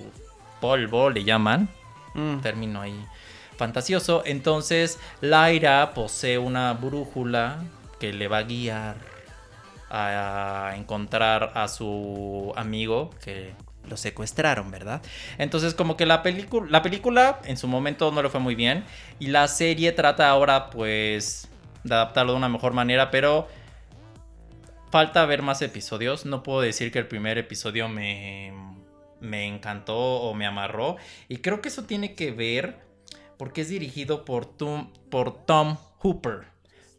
polvo, 0.61 1.11
le 1.11 1.25
llaman, 1.25 1.69
Mm. 2.14 2.41
término 2.43 2.81
ahí 2.81 2.95
fantasioso. 3.57 4.23
Entonces, 4.26 4.99
Laira 5.21 5.95
posee 5.95 6.38
una 6.38 6.73
brújula 6.75 7.62
que 7.99 8.12
le 8.12 8.29
va 8.29 8.38
a 8.38 8.43
guiar 8.43 8.97
a 9.95 10.75
encontrar 10.77 11.53
a 11.55 11.69
su 11.69 12.53
amigo 12.57 13.11
que 13.23 13.55
lo 13.89 13.97
secuestraron, 13.97 14.71
¿verdad? 14.71 15.03
Entonces, 15.39 15.75
como 15.75 15.97
que 15.97 16.07
la 16.07 16.23
película, 16.23 16.67
la 16.71 16.83
película 16.83 17.41
en 17.45 17.57
su 17.57 17.69
momento 17.69 18.11
no 18.11 18.23
le 18.23 18.29
fue 18.29 18.41
muy 18.41 18.55
bien 18.55 18.85
y 19.19 19.29
la 19.29 19.47
serie 19.47 19.93
trata 19.93 20.29
ahora, 20.29 20.71
pues, 20.71 21.49
de 21.85 21.95
adaptarlo 21.95 22.33
de 22.33 22.39
una 22.39 22.49
mejor 22.49 22.73
manera, 22.73 23.11
pero 23.11 23.47
falta 24.91 25.25
ver 25.27 25.43
más 25.43 25.63
episodios. 25.63 26.27
No 26.27 26.43
puedo 26.43 26.61
decir 26.61 26.91
que 26.91 26.99
el 26.99 27.07
primer 27.07 27.39
episodio 27.39 27.89
me, 27.89 28.53
me 29.21 29.47
encantó 29.47 29.97
o 29.97 30.35
me 30.35 30.47
amarró. 30.47 30.97
Y 31.29 31.37
creo 31.39 31.61
que 31.61 31.69
eso 31.69 31.85
tiene 31.85 32.15
que 32.15 32.33
ver 32.33 32.79
porque 33.37 33.61
es 33.61 33.69
dirigido 33.69 34.25
por 34.25 34.47
Tom, 34.47 34.93
por 35.11 35.45
Tom 35.45 35.77
Hooper. 35.99 36.47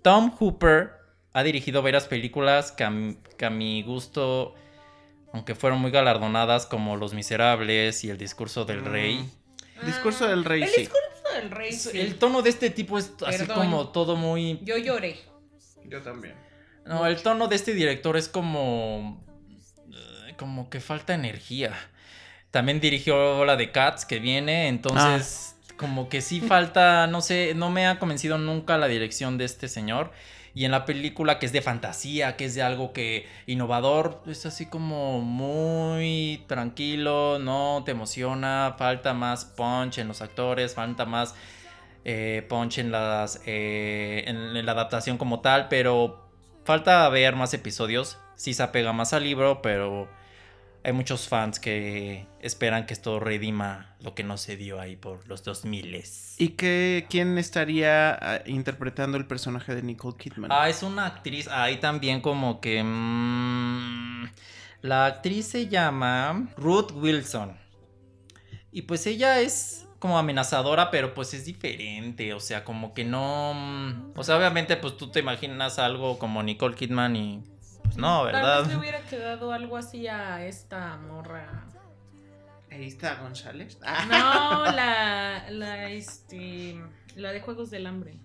Tom 0.01 0.31
Hooper 0.37 1.04
ha 1.35 1.43
dirigido 1.43 1.81
varias 1.81 2.05
películas 2.07 2.71
que 2.71 2.83
a, 2.85 2.89
mi- 2.89 3.17
que 3.37 3.45
a 3.45 3.49
mi 3.49 3.83
gusto, 3.83 4.55
aunque 5.33 5.53
fueron 5.53 5.79
muy 5.79 5.91
galardonadas, 5.91 6.65
como 6.65 6.95
Los 6.95 7.13
Miserables 7.13 8.03
y 8.03 8.09
El 8.09 8.17
Discurso 8.17 8.63
del 8.65 8.81
Mm. 8.81 8.85
Rey. 8.85 9.29
Discurso 9.85 10.25
del 10.27 10.45
rey, 10.45 10.63
El 10.63 10.69
sí. 10.69 10.81
discurso 10.81 11.23
del 11.35 11.51
rey. 11.51 11.73
Sí. 11.73 11.99
El 11.99 12.15
tono 12.15 12.41
de 12.41 12.49
este 12.49 12.69
tipo 12.69 12.97
es 12.97 13.11
así 13.27 13.45
como 13.45 13.89
todo 13.89 14.15
muy... 14.15 14.59
Yo 14.63 14.77
lloré. 14.77 15.17
Yo 15.83 16.01
también. 16.01 16.33
No, 16.85 17.05
el 17.05 17.21
tono 17.21 17.47
de 17.49 17.55
este 17.57 17.73
director 17.73 18.15
es 18.15 18.29
como... 18.29 19.21
eh, 19.91 20.33
Como 20.37 20.69
que 20.69 20.79
falta 20.79 21.13
energía. 21.13 21.73
También 22.51 22.79
dirigió 22.79 23.43
la 23.43 23.57
de 23.57 23.71
Cats 23.73 24.05
que 24.05 24.19
viene, 24.19 24.69
entonces 24.69 25.57
como 25.75 26.07
que 26.07 26.21
sí 26.21 26.39
falta, 26.39 27.05
no 27.07 27.19
sé, 27.19 27.51
no 27.53 27.69
me 27.69 27.85
ha 27.85 27.99
convencido 27.99 28.37
nunca 28.37 28.77
la 28.77 28.87
dirección 28.87 29.37
de 29.37 29.43
este 29.43 29.67
señor. 29.67 30.13
Y 30.55 30.63
en 30.63 30.71
la 30.71 30.85
película 30.85 31.37
que 31.37 31.45
es 31.45 31.51
de 31.51 31.61
fantasía, 31.61 32.37
que 32.37 32.45
es 32.45 32.55
de 32.55 32.63
algo 32.63 32.93
que 32.93 33.27
innovador, 33.45 34.23
es 34.25 34.45
así 34.45 34.65
como 34.65 35.19
muy 35.19 36.45
tranquilo, 36.47 37.39
no 37.39 37.83
te 37.85 37.91
emociona, 37.91 38.75
falta 38.77 39.13
más 39.13 39.43
punch 39.43 39.97
en 39.97 40.07
los 40.07 40.21
actores, 40.21 40.73
falta 40.73 41.05
más 41.05 41.35
eh, 42.05 42.45
punch 42.47 42.77
en 42.77 42.91
las 42.91 43.41
eh, 43.45 44.23
en, 44.27 44.55
en 44.55 44.65
la 44.65 44.71
adaptación 44.71 45.17
como 45.17 45.41
tal, 45.41 45.67
pero 45.67 46.25
falta 46.63 47.07
ver 47.09 47.35
más 47.35 47.53
episodios. 47.53 48.17
Sí 48.37 48.53
se 48.53 48.63
apega 48.63 48.93
más 48.93 49.11
al 49.13 49.23
libro, 49.25 49.61
pero 49.61 50.07
hay 50.85 50.93
muchos 50.93 51.27
fans 51.27 51.59
que 51.59 52.27
esperan 52.39 52.85
que 52.85 52.93
esto 52.93 53.19
redima 53.19 53.95
lo 54.01 54.13
que 54.13 54.23
no 54.23 54.37
se 54.37 54.55
dio 54.55 54.79
ahí 54.79 54.95
por 54.95 55.27
los 55.27 55.43
2000 55.43 56.03
¿Y 56.37 56.49
qué, 56.49 57.07
quién 57.09 57.39
estaría 57.39 58.13
ah, 58.13 58.41
interpretando 58.45 59.17
el 59.17 59.25
personaje 59.25 59.73
de 59.73 59.81
Nicole 59.81 60.15
Kidman? 60.15 60.51
Ah, 60.51 60.69
es 60.69 60.83
una 60.83 61.07
actriz 61.07 61.47
ahí 61.47 61.77
también 61.79 62.21
como 62.21 62.61
que... 62.61 62.83
mm, 62.83 64.25
la 64.81 65.07
actriz 65.07 65.47
se 65.47 65.67
llama 65.67 66.49
Ruth 66.55 66.91
Wilson. 66.91 67.57
Y 68.71 68.83
pues 68.83 69.07
ella 69.07 69.39
es 69.41 69.87
como 69.97 70.19
amenazadora, 70.19 70.91
pero 70.91 71.15
pues 71.15 71.33
es 71.33 71.45
diferente. 71.45 72.33
O 72.35 72.39
sea, 72.39 72.63
como 72.63 72.93
que 72.93 73.03
no... 73.05 73.53
mm, 73.55 74.11
O 74.15 74.23
sea, 74.23 74.37
obviamente 74.37 74.77
pues 74.77 74.97
tú 74.97 75.09
te 75.09 75.19
imaginas 75.21 75.79
algo 75.79 76.19
como 76.19 76.43
Nicole 76.43 76.75
Kidman 76.75 77.15
y... 77.15 77.43
Pues 77.85 77.97
no, 77.97 78.23
Tal 78.23 78.33
vez 78.33 78.41
¿verdad? 78.41 78.67
le 78.67 78.77
hubiera 78.77 78.99
quedado 79.01 79.51
algo 79.53 79.77
así 79.77 80.07
a 80.07 80.45
esta 80.45 80.97
morra. 80.97 81.65
Está 82.69 83.15
González. 83.15 83.77
Ah. 83.85 84.05
No, 84.65 84.71
la, 84.75 85.45
la, 85.49 85.89
este, 85.91 86.75
la 87.15 87.31
de 87.31 87.39
Juegos 87.41 87.69
del 87.71 87.85
Hambre. 87.87 88.19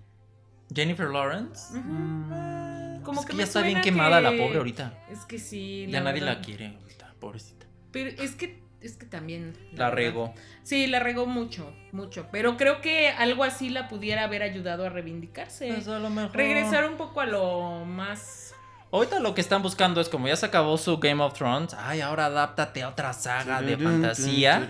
Jennifer 0.74 1.08
Lawrence. 1.08 1.72
Mm, 1.78 3.02
Como 3.02 3.20
es 3.20 3.26
que 3.26 3.36
ya 3.36 3.44
está 3.44 3.62
bien 3.62 3.80
quemada 3.80 4.20
la 4.20 4.30
pobre 4.30 4.58
ahorita. 4.58 4.94
Es 5.10 5.24
que 5.24 5.38
sí. 5.38 5.86
Ya 5.88 6.00
nadie 6.00 6.20
verdad. 6.20 6.36
la 6.38 6.42
quiere 6.42 6.76
ahorita, 6.80 7.14
pobrecita. 7.20 7.66
Pero 7.92 8.10
es 8.22 8.34
que, 8.34 8.62
es 8.80 8.96
que 8.96 9.06
también. 9.06 9.52
La 9.72 9.86
verdad. 9.90 9.92
regó. 9.96 10.34
Sí, 10.64 10.86
la 10.86 10.98
regó 11.00 11.26
mucho, 11.26 11.72
mucho. 11.92 12.28
Pero 12.32 12.56
creo 12.56 12.80
que 12.80 13.08
algo 13.08 13.44
así 13.44 13.68
la 13.68 13.88
pudiera 13.88 14.24
haber 14.24 14.42
ayudado 14.42 14.84
a 14.86 14.88
reivindicarse. 14.90 15.68
Pues 15.72 15.86
a 15.88 15.98
lo 16.00 16.10
mejor. 16.10 16.36
Regresar 16.36 16.88
un 16.88 16.96
poco 16.96 17.20
a 17.20 17.26
lo 17.26 17.84
más. 17.84 18.49
Ahorita 18.92 19.20
lo 19.20 19.34
que 19.34 19.40
están 19.40 19.62
buscando 19.62 20.00
es 20.00 20.08
como 20.08 20.26
ya 20.26 20.34
se 20.34 20.46
acabó 20.46 20.76
su 20.76 20.98
Game 20.98 21.22
of 21.22 21.34
Thrones. 21.34 21.74
Ay, 21.78 22.00
ahora 22.00 22.26
adáptate 22.26 22.82
a 22.82 22.88
otra 22.88 23.12
saga 23.12 23.62
de 23.62 23.76
fantasía. 23.78 24.66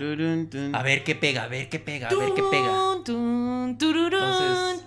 A 0.73 0.83
ver 0.83 1.03
qué 1.03 1.15
pega, 1.15 1.43
a 1.43 1.47
ver 1.47 1.69
qué 1.69 1.79
pega, 1.79 2.09
a 2.09 2.13
ver 2.13 2.29
qué 2.35 2.43
pega. 2.51 2.69
Entonces-. 4.11 4.83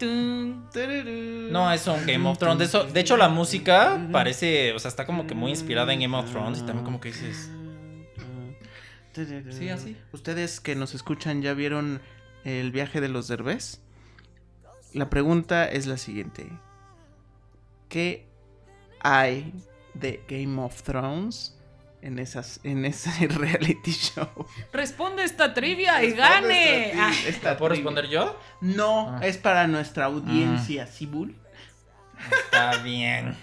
No, 1.51 1.73
es 1.73 1.85
un 1.89 2.07
Game 2.07 2.29
of 2.29 2.39
Thrones. 2.39 2.59
De, 2.59 2.65
eso- 2.67 2.85
de 2.85 3.01
hecho, 3.01 3.17
la 3.17 3.29
música 3.29 4.07
parece, 4.13 4.73
o 4.73 4.79
sea, 4.79 4.89
está 4.89 5.05
como 5.05 5.27
que 5.27 5.35
muy 5.35 5.51
inspirada 5.51 5.93
en 5.93 6.01
Game 6.01 6.17
of 6.17 6.31
Thrones. 6.31 6.61
Y 6.61 6.63
también 6.63 6.85
como 6.85 7.01
que 7.01 7.09
dices, 7.09 7.51
Sí, 9.51 9.69
así. 9.69 9.97
Ustedes 10.13 10.61
que 10.61 10.75
nos 10.75 10.95
escuchan 10.95 11.43
ya 11.43 11.55
vieron 11.55 12.01
el 12.45 12.73
viaje 12.73 13.01
de 13.01 13.09
los 13.09 13.29
derbés. 13.29 13.81
La 14.93 15.11
pregunta 15.11 15.69
es 15.69 15.87
la 15.87 15.99
siguiente. 15.99 16.47
¿Qué 17.89 18.27
hay 19.05 19.53
de 19.95 20.25
Game 20.29 20.61
of 20.61 20.83
Thrones 20.83 21.57
en 22.03 22.19
esas 22.19 22.59
en 22.65 22.85
ese 22.85 23.11
reality 23.29 23.93
show? 23.93 24.29
Responde 24.73 25.23
esta 25.25 25.55
trivia 25.55 26.03
y 26.03 26.11
gane. 26.13 26.91
Esta- 26.91 27.07
Ah, 27.07 27.13
esta 27.27 27.51
¿la 27.53 27.57
puedo 27.57 27.73
trivia. 27.75 27.91
responder 27.91 28.09
yo? 28.11 28.41
No, 28.61 29.11
Ah. 29.11 29.21
es 29.27 29.39
para 29.39 29.67
nuestra 29.69 30.07
audiencia, 30.07 30.87
Sibul. 30.87 31.37
Está 32.45 32.79
bien. 32.79 33.37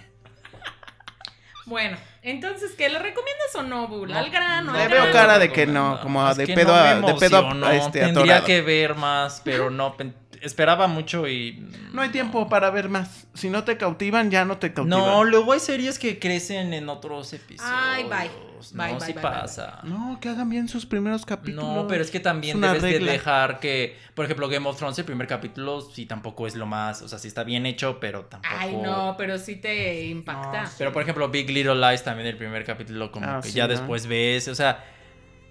Bueno, 1.68 1.96
entonces, 2.24 2.72
¿qué 2.78 2.90
le 2.90 2.98
recomiendas 3.00 3.56
o 3.56 3.64
no, 3.64 3.88
Bull? 3.88 4.10
No, 4.12 4.18
Al 4.18 4.30
grano, 4.32 4.72
no, 4.74 4.78
Le 4.78 4.88
veo 4.88 5.12
cara 5.12 5.38
de 5.40 5.52
que 5.52 5.68
no, 5.68 6.00
como 6.02 6.28
Es 6.30 6.36
de 6.38 6.48
que 6.48 6.54
pedo 6.56 6.72
no 6.72 6.76
a- 7.08 7.14
de 7.14 7.14
pedo 7.20 7.38
a- 7.66 7.76
este 7.76 8.00
Tendría 8.00 8.38
atorado. 8.38 8.46
que 8.46 8.62
ver 8.62 8.96
más, 8.96 9.42
pero 9.46 9.70
no. 9.70 9.96
Esperaba 10.42 10.88
mucho 10.88 11.28
y. 11.28 11.66
No 11.94 12.02
hay 12.02 12.10
tiempo 12.10 12.50
para 12.50 12.70
ver 12.72 12.90
más. 12.90 13.28
Si 13.34 13.50
no 13.50 13.64
te 13.64 13.78
cautivan, 13.78 14.32
ya 14.32 14.44
no 14.44 14.58
te 14.58 14.74
cautivan. 14.74 15.00
No, 15.00 15.24
luego 15.24 15.54
hay 15.54 15.60
series 15.60 16.00
que 16.00 16.18
crecen 16.20 16.74
en 16.74 16.90
otros 16.90 17.32
episodios. 17.34 17.72
Ay, 17.74 18.04
bye. 18.04 18.30
No, 18.74 18.84
Bye, 18.84 18.92
bye, 18.94 19.02
sí 19.08 19.14
bye, 19.14 19.22
pasa. 19.24 19.80
No, 19.84 20.20
que 20.22 20.30
hagan 20.30 20.48
bien 20.50 20.68
sus 20.68 20.86
primeros 20.86 21.26
capítulos. 21.26 21.66
No, 21.66 21.88
pero 21.88 22.04
es 22.04 22.12
que 22.12 22.20
también 22.20 22.64
Es 22.64 22.72
debes 22.82 22.82
de 22.84 23.00
dejar 23.00 23.60
que, 23.60 23.98
por 24.14 24.26
ejemplo, 24.26 24.48
Game 24.50 24.68
of 24.70 24.78
Thrones, 24.78 25.00
el 25.00 25.06
primer 25.06 25.26
capítulo, 25.26 25.82
sí 25.82 26.06
tampoco 26.06 26.46
es 26.46 26.56
lo 26.56 26.68
más, 26.68 27.02
o 27.02 27.08
sea, 27.08 27.18
sí 27.18 27.28
está 27.28 27.44
bien 27.44 27.66
hecho, 27.66 28.00
pero 28.00 28.26
tampoco... 28.26 28.54
Ay, 28.56 28.76
no, 28.76 29.16
pero 29.18 29.40
sí 29.40 29.56
te 29.56 30.06
impacta. 30.06 30.64
No, 30.64 30.70
Pero, 30.78 30.94
por 30.94 31.02
ejemplo, 31.02 31.28
Big 31.30 31.50
Little 31.50 31.74
Lies 31.76 32.04
también 32.04 32.28
el 32.28 32.38
primer 32.38 32.64
capítulo 32.64 33.12
como 33.12 33.26
Ah, 33.28 33.40
que 33.42 33.50
sí, 33.50 33.56
ya 33.56 33.64
¿no? 33.64 33.70
después 33.70 34.06
ves, 34.06 34.48
o 34.48 34.54
sea, 34.54 34.84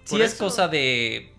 sí 0.05 0.11
Por 0.15 0.21
es 0.21 0.31
eso- 0.33 0.45
cosa 0.45 0.69
de 0.69 1.33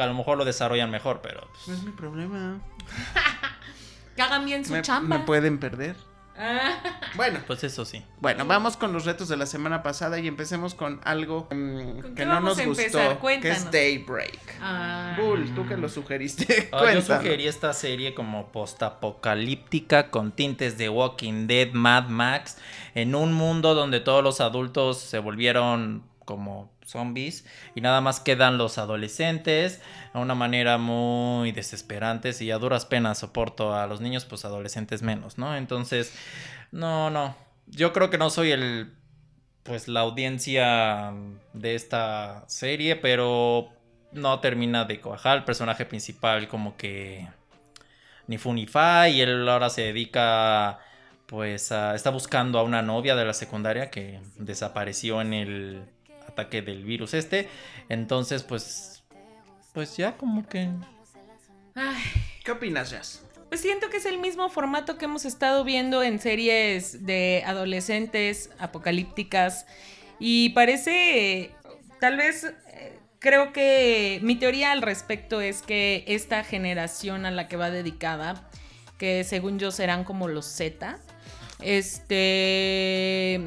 a 0.00 0.06
lo 0.06 0.14
mejor 0.14 0.38
lo 0.38 0.44
desarrollan 0.44 0.90
mejor, 0.90 1.20
pero... 1.22 1.48
pues, 1.52 1.68
No 1.68 1.74
es 1.74 1.82
mi 1.82 1.92
problema. 1.92 2.60
Que 4.16 4.22
hagan 4.22 4.44
bien 4.44 4.64
su 4.64 4.72
Me, 4.72 4.80
chamba. 4.82 5.18
me 5.18 5.24
pueden 5.24 5.58
perder. 5.58 5.96
Ah, 6.36 6.78
Bueno, 7.16 7.38
Pues 7.46 7.62
eso 7.64 7.84
sí. 7.84 8.04
bueno, 8.20 8.44
vamos 8.44 8.76
con 8.76 8.92
los 8.92 9.04
retos 9.04 9.28
de 9.28 9.36
la 9.36 9.46
semana 9.46 9.82
pasada 9.84 10.18
y 10.18 10.26
empecemos 10.28 10.74
con 10.74 11.00
algo 11.04 11.46
mm, 11.52 12.00
¿Con 12.00 12.02
que 12.02 12.14
qué 12.14 12.24
no 12.26 12.34
vamos 12.34 12.50
nos 12.50 12.58
a 12.58 12.64
gustó, 12.64 12.82
empezar? 12.82 13.40
que 13.40 13.50
es. 13.50 13.70
Daybreak. 13.70 14.38
ah. 14.60 15.16
Bull, 15.18 15.52
tú 15.54 15.66
que 15.66 15.76
lo 15.76 15.88
sugeriste. 15.88 16.68
Ah, 16.72 16.92
yo 16.92 17.02
sugerí 17.02 17.46
esta 17.48 17.72
serie 17.72 18.14
como 18.14 18.50
postapocalíptica 18.52 20.10
con 20.10 20.32
tintes 20.32 20.76
de 20.78 20.88
Walking 20.88 21.46
Dead, 21.46 21.72
Mad 21.72 22.08
Max, 22.08 22.58
en 22.94 23.14
un 23.14 23.32
mundo 23.32 23.74
donde 23.74 24.00
todos 24.00 24.22
los 24.24 24.40
adultos 24.40 24.98
se 25.00 25.18
volvieron 25.20 26.02
como 26.24 26.72
zombies 26.84 27.44
y 27.74 27.80
nada 27.80 28.00
más 28.00 28.20
quedan 28.20 28.58
los 28.58 28.78
adolescentes 28.78 29.80
a 30.12 30.20
una 30.20 30.34
manera 30.34 30.78
muy 30.78 31.52
desesperante 31.52 32.30
y 32.40 32.50
a 32.50 32.58
duras 32.58 32.86
penas 32.86 33.18
soporto 33.18 33.74
a 33.74 33.86
los 33.86 34.00
niños 34.00 34.24
pues 34.24 34.44
adolescentes 34.44 35.02
menos, 35.02 35.38
¿no? 35.38 35.56
Entonces, 35.56 36.14
no, 36.72 37.10
no, 37.10 37.36
yo 37.66 37.92
creo 37.92 38.10
que 38.10 38.18
no 38.18 38.30
soy 38.30 38.52
el 38.52 38.92
pues 39.62 39.88
la 39.88 40.00
audiencia 40.00 41.12
de 41.54 41.74
esta 41.74 42.44
serie, 42.48 42.96
pero 42.96 43.70
no 44.12 44.38
termina 44.40 44.84
de 44.84 45.00
cuajar. 45.00 45.38
El 45.38 45.44
personaje 45.44 45.86
principal 45.86 46.48
como 46.48 46.76
que 46.76 47.26
ni 48.26 48.38
fu 48.38 48.52
ni 48.52 48.66
fa 48.66 49.08
y 49.08 49.20
él 49.20 49.48
ahora 49.48 49.70
se 49.70 49.82
dedica 49.82 50.78
pues 51.26 51.72
está 51.72 52.10
buscando 52.10 52.58
a 52.58 52.62
una 52.62 52.82
novia 52.82 53.16
de 53.16 53.24
la 53.24 53.34
secundaria 53.34 53.90
que 53.90 54.20
desapareció 54.36 55.20
en 55.20 55.32
el 55.32 55.84
ataque 56.34 56.62
del 56.62 56.84
virus 56.84 57.14
este. 57.14 57.48
Entonces 57.88 58.42
pues 58.42 59.02
pues 59.72 59.96
ya 59.96 60.16
como 60.16 60.46
que 60.46 60.68
Ay, 61.74 62.02
¿Qué 62.44 62.52
opinas, 62.52 62.90
Jazz? 62.90 63.22
Pues 63.48 63.62
siento 63.62 63.88
que 63.88 63.96
es 63.96 64.04
el 64.04 64.18
mismo 64.18 64.48
formato 64.48 64.98
que 64.98 65.06
hemos 65.06 65.24
estado 65.24 65.64
viendo 65.64 66.02
en 66.02 66.18
series 66.18 67.06
de 67.06 67.42
adolescentes 67.46 68.50
apocalípticas 68.58 69.66
y 70.18 70.50
parece, 70.50 71.52
tal 72.00 72.16
vez, 72.16 72.44
eh, 72.44 72.98
creo 73.18 73.52
que 73.52 74.20
mi 74.22 74.36
teoría 74.36 74.72
al 74.72 74.82
respecto 74.82 75.40
es 75.40 75.62
que 75.62 76.04
esta 76.06 76.44
generación 76.44 77.26
a 77.26 77.30
la 77.30 77.48
que 77.48 77.56
va 77.56 77.70
dedicada, 77.70 78.48
que 78.98 79.24
según 79.24 79.58
yo 79.58 79.70
serán 79.70 80.04
como 80.04 80.28
los 80.28 80.46
Z, 80.46 80.98
este... 81.60 83.40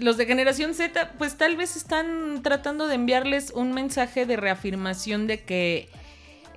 Los 0.00 0.16
de 0.16 0.26
generación 0.26 0.74
Z, 0.74 1.12
pues 1.18 1.36
tal 1.36 1.56
vez 1.56 1.76
están 1.76 2.42
tratando 2.42 2.86
de 2.86 2.94
enviarles 2.96 3.50
un 3.50 3.72
mensaje 3.72 4.26
de 4.26 4.36
reafirmación 4.36 5.26
de 5.26 5.42
que 5.42 5.88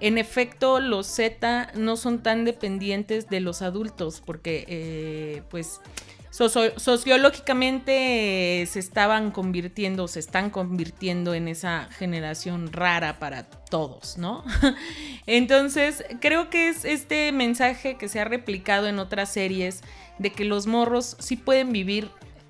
en 0.02 0.18
efecto, 0.18 0.80
los 0.80 1.08
Z 1.08 1.72
no 1.76 1.98
son 1.98 2.24
tan 2.24 2.46
dependientes 2.46 3.28
de 3.28 3.42
los 3.42 3.62
adultos, 3.62 4.22
porque, 4.26 4.64
eh, 4.70 5.42
pues, 5.50 5.82
socio- 6.30 6.80
sociológicamente 6.80 8.66
se 8.66 8.80
estaban 8.80 9.32
convirtiendo, 9.32 10.08
se 10.08 10.20
están 10.20 10.52
convirtiendo 10.52 11.34
en 11.34 11.48
esa 11.50 11.90
generación 11.98 12.72
rara 12.72 13.20
para 13.20 13.44
todos, 13.50 14.18
¿no? 14.18 14.46
Entonces, 15.28 16.06
creo 16.22 16.50
que 16.50 16.70
es 16.70 16.86
este 16.86 17.32
mensaje 17.34 17.98
que 17.98 18.08
se 18.08 18.20
ha 18.22 18.26
replicado 18.26 18.88
en 18.88 19.00
otras 19.00 19.32
series 19.34 19.82
de 20.18 20.32
que 20.32 20.46
los 20.46 20.66
morros 20.68 21.18
sí 21.20 21.36
pueden 21.36 21.72
vivir 21.72 22.10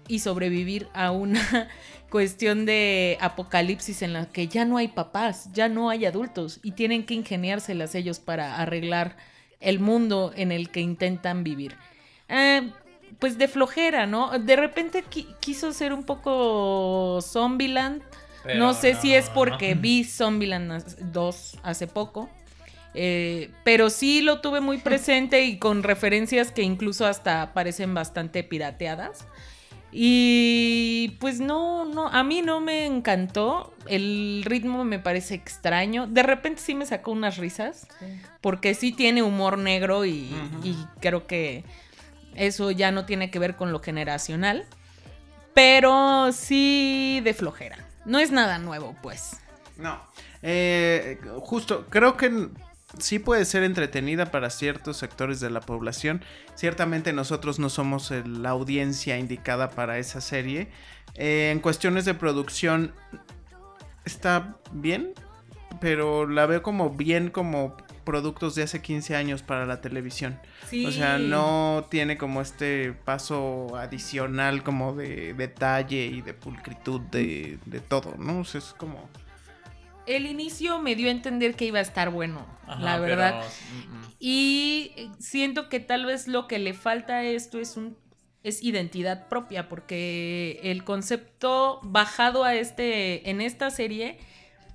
y 0.09 0.19
sobrevivir 0.19 0.89
a 0.93 1.11
una 1.11 1.69
cuestión 2.09 2.65
de 2.65 3.17
apocalipsis 3.21 4.01
en 4.01 4.11
la 4.13 4.25
que 4.25 4.47
ya 4.49 4.65
no 4.65 4.77
hay 4.77 4.89
papás, 4.89 5.49
ya 5.53 5.69
no 5.69 5.89
hay 5.89 6.05
adultos 6.05 6.59
y 6.63 6.71
tienen 6.71 7.05
que 7.05 7.13
ingeniárselas 7.13 7.95
ellos 7.95 8.19
para 8.19 8.57
arreglar 8.57 9.15
el 9.61 9.79
mundo 9.79 10.33
en 10.35 10.51
el 10.51 10.69
que 10.69 10.81
intentan 10.81 11.43
vivir. 11.45 11.75
Eh, 12.27 12.69
pues 13.19 13.37
de 13.37 13.47
flojera, 13.47 14.05
¿no? 14.05 14.37
De 14.39 14.55
repente 14.55 15.03
qui- 15.03 15.35
quiso 15.39 15.71
ser 15.73 15.93
un 15.93 16.03
poco 16.03 17.19
Zombieland. 17.21 18.01
Pero 18.43 18.59
no 18.59 18.73
sé 18.73 18.95
si 18.95 19.13
es 19.13 19.27
no. 19.27 19.33
porque 19.33 19.73
vi 19.79 20.03
Zombieland 20.03 20.71
as- 20.71 21.11
2 21.11 21.57
hace 21.63 21.87
poco. 21.87 22.29
Eh, 22.95 23.51
pero 23.63 23.89
sí 23.89 24.21
lo 24.21 24.41
tuve 24.41 24.61
muy 24.61 24.77
presente 24.77 25.43
y 25.43 25.57
con 25.59 25.83
referencias 25.83 26.51
que 26.51 26.63
incluso 26.63 27.05
hasta 27.05 27.53
parecen 27.53 27.93
bastante 27.93 28.43
pirateadas. 28.43 29.25
Y 29.91 31.17
pues 31.19 31.39
no, 31.39 31.85
no, 31.85 32.07
a 32.07 32.23
mí 32.23 32.41
no 32.41 32.59
me 32.59 32.85
encantó. 32.85 33.73
El 33.87 34.43
ritmo 34.45 34.83
me 34.83 34.99
parece 34.99 35.33
extraño. 35.33 36.07
De 36.07 36.23
repente 36.23 36.61
sí 36.61 36.75
me 36.75 36.85
sacó 36.85 37.11
unas 37.11 37.37
risas. 37.37 37.87
Porque 38.41 38.73
sí 38.73 38.91
tiene 38.91 39.23
humor 39.23 39.57
negro 39.57 40.05
y, 40.05 40.35
creo 40.99 41.25
que 41.27 41.63
eso 42.35 42.71
ya 42.71 42.91
no 42.91 43.05
tiene 43.05 43.31
que 43.31 43.39
ver 43.39 43.55
con 43.55 43.71
lo 43.71 43.79
generacional. 43.79 44.65
Pero 45.53 46.31
sí 46.31 47.21
de 47.23 47.33
flojera. 47.33 47.77
No 48.05 48.19
es 48.19 48.31
nada 48.31 48.59
nuevo, 48.59 48.95
pues. 49.01 49.37
No. 49.77 49.99
Eh, 50.41 51.19
justo, 51.41 51.87
creo 51.89 52.15
que 52.15 52.49
sí 52.97 53.19
puede 53.19 53.45
ser 53.45 53.63
entretenida 53.63 54.31
para 54.31 54.49
ciertos 54.49 54.97
sectores 54.97 55.39
de 55.39 55.49
la 55.49 55.61
población. 55.61 56.23
Ciertamente 56.55 57.13
nosotros 57.13 57.59
no 57.59 57.69
somos 57.69 58.11
la 58.11 58.49
audiencia 58.49 59.17
indicada 59.17 59.69
para 59.69 59.99
esa 59.99 60.21
serie. 60.21 60.69
Eh, 61.15 61.51
en 61.51 61.59
cuestiones 61.59 62.05
de 62.05 62.13
producción 62.13 62.93
está 64.05 64.57
bien, 64.71 65.13
pero 65.79 66.27
la 66.27 66.45
veo 66.45 66.63
como 66.63 66.91
bien 66.91 67.29
como 67.29 67.77
productos 68.03 68.55
de 68.55 68.63
hace 68.63 68.81
15 68.81 69.15
años 69.15 69.43
para 69.43 69.67
la 69.67 69.81
televisión. 69.81 70.39
Sí. 70.67 70.85
O 70.85 70.91
sea, 70.91 71.19
no 71.19 71.85
tiene 71.91 72.17
como 72.17 72.41
este 72.41 72.93
paso 72.93 73.75
adicional 73.77 74.63
como 74.63 74.93
de 74.93 75.35
detalle 75.35 76.07
y 76.07 76.21
de 76.21 76.33
pulcritud 76.33 77.01
de, 77.01 77.59
de 77.65 77.79
todo, 77.81 78.15
¿no? 78.17 78.39
O 78.39 78.45
sea, 78.45 78.59
es 78.59 78.73
como... 78.77 79.09
El 80.09 80.25
inicio 80.25 80.79
me 80.79 80.95
dio 80.95 81.07
a 81.07 81.11
entender 81.11 81.55
que 81.55 81.65
iba 81.65 81.79
a 81.79 81.83
estar 81.83 82.09
bueno, 82.09 82.45
Ajá, 82.67 82.79
la 82.81 82.93
pero, 82.93 83.03
verdad. 83.05 83.43
mm, 83.71 83.95
mm. 83.95 84.13
Y 84.19 85.11
siento 85.19 85.69
que 85.69 85.79
tal 85.79 86.05
vez 86.05 86.27
lo 86.27 86.47
que 86.47 86.59
le 86.59 86.73
falta 86.73 87.17
a 87.17 87.23
esto 87.23 87.59
es 87.59 87.77
un 87.77 87.97
es 88.41 88.63
identidad 88.63 89.27
propia 89.27 89.67
porque 89.67 90.61
el 90.63 90.83
concepto 90.85 91.81
bajado 91.83 92.45
a 92.45 92.55
este 92.55 93.29
en 93.29 93.41
esta 93.41 93.69
serie 93.69 94.17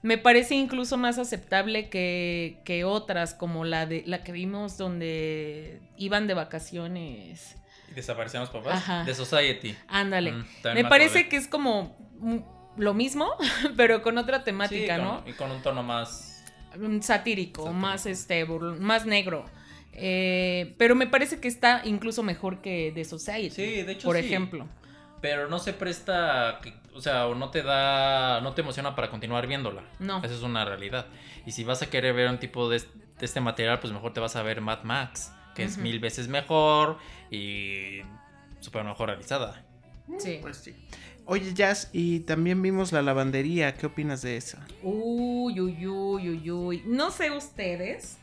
me 0.02 0.18
parece 0.18 0.54
incluso 0.54 0.98
más 0.98 1.18
aceptable 1.18 1.88
que, 1.88 2.60
que 2.66 2.84
otras 2.84 3.32
como 3.32 3.64
la 3.64 3.86
de 3.86 4.04
la 4.06 4.22
que 4.22 4.32
vimos 4.32 4.76
donde 4.76 5.80
iban 5.96 6.26
de 6.26 6.34
vacaciones. 6.34 7.56
¿Y 7.90 7.94
desaparecían 7.94 8.42
los 8.42 8.50
papás? 8.50 8.74
Ajá. 8.74 9.04
De 9.04 9.14
Society. 9.14 9.74
Ándale. 9.88 10.32
Mm, 10.32 10.44
me 10.74 10.84
parece 10.84 11.28
que 11.30 11.36
es 11.36 11.48
como 11.48 11.96
lo 12.76 12.94
mismo, 12.94 13.30
pero 13.76 14.02
con 14.02 14.18
otra 14.18 14.44
temática, 14.44 14.96
Sí, 14.96 15.02
¿no? 15.02 15.22
Y 15.26 15.32
con 15.32 15.50
un 15.50 15.62
tono 15.62 15.82
más. 15.82 16.44
Satírico, 16.72 17.02
Satírico. 17.02 17.72
más 17.72 18.06
este 18.06 18.44
más 18.46 19.06
negro. 19.06 19.44
Eh, 19.92 20.74
pero 20.76 20.96
me 20.96 21.06
parece 21.06 21.40
que 21.40 21.46
está 21.46 21.82
incluso 21.84 22.22
mejor 22.22 22.60
que 22.60 22.90
The 22.94 23.04
Society. 23.04 23.50
Sí, 23.50 23.82
de 23.82 23.92
hecho 23.92 24.08
Por 24.08 24.16
sí. 24.16 24.24
ejemplo. 24.26 24.66
Pero 25.20 25.48
no 25.48 25.58
se 25.58 25.72
presta. 25.72 26.60
O 26.92 27.00
sea, 27.00 27.26
o 27.28 27.34
no 27.34 27.50
te 27.50 27.62
da. 27.62 28.40
No 28.42 28.52
te 28.54 28.62
emociona 28.62 28.94
para 28.94 29.08
continuar 29.08 29.46
viéndola. 29.46 29.82
No. 30.00 30.18
Esa 30.18 30.34
es 30.34 30.42
una 30.42 30.64
realidad. 30.64 31.06
Y 31.46 31.52
si 31.52 31.64
vas 31.64 31.80
a 31.82 31.88
querer 31.90 32.12
ver 32.14 32.28
un 32.28 32.38
tipo 32.38 32.68
de, 32.68 32.80
de 32.80 33.24
este 33.24 33.40
material, 33.40 33.78
pues 33.80 33.92
mejor 33.92 34.12
te 34.12 34.20
vas 34.20 34.34
a 34.36 34.42
ver 34.42 34.60
Mad 34.60 34.82
Max. 34.82 35.32
Que 35.54 35.62
es 35.62 35.78
mil 35.78 36.00
veces 36.00 36.26
mejor. 36.28 36.98
Y. 37.30 38.00
Súper 38.60 38.82
mejor 38.84 39.08
realizada. 39.08 39.64
Sí. 40.18 40.38
Pues 40.42 40.56
sí. 40.58 40.74
Oye, 41.26 41.54
Jazz, 41.54 41.88
y 41.92 42.20
también 42.20 42.60
vimos 42.60 42.92
la 42.92 43.00
lavandería. 43.02 43.74
¿Qué 43.74 43.86
opinas 43.86 44.22
de 44.22 44.36
eso? 44.36 44.58
Uy, 44.82 45.58
uy, 45.58 45.86
uy, 45.86 46.28
uy, 46.30 46.50
uy. 46.50 46.82
No 46.86 47.10
sé 47.10 47.30
ustedes, 47.30 48.18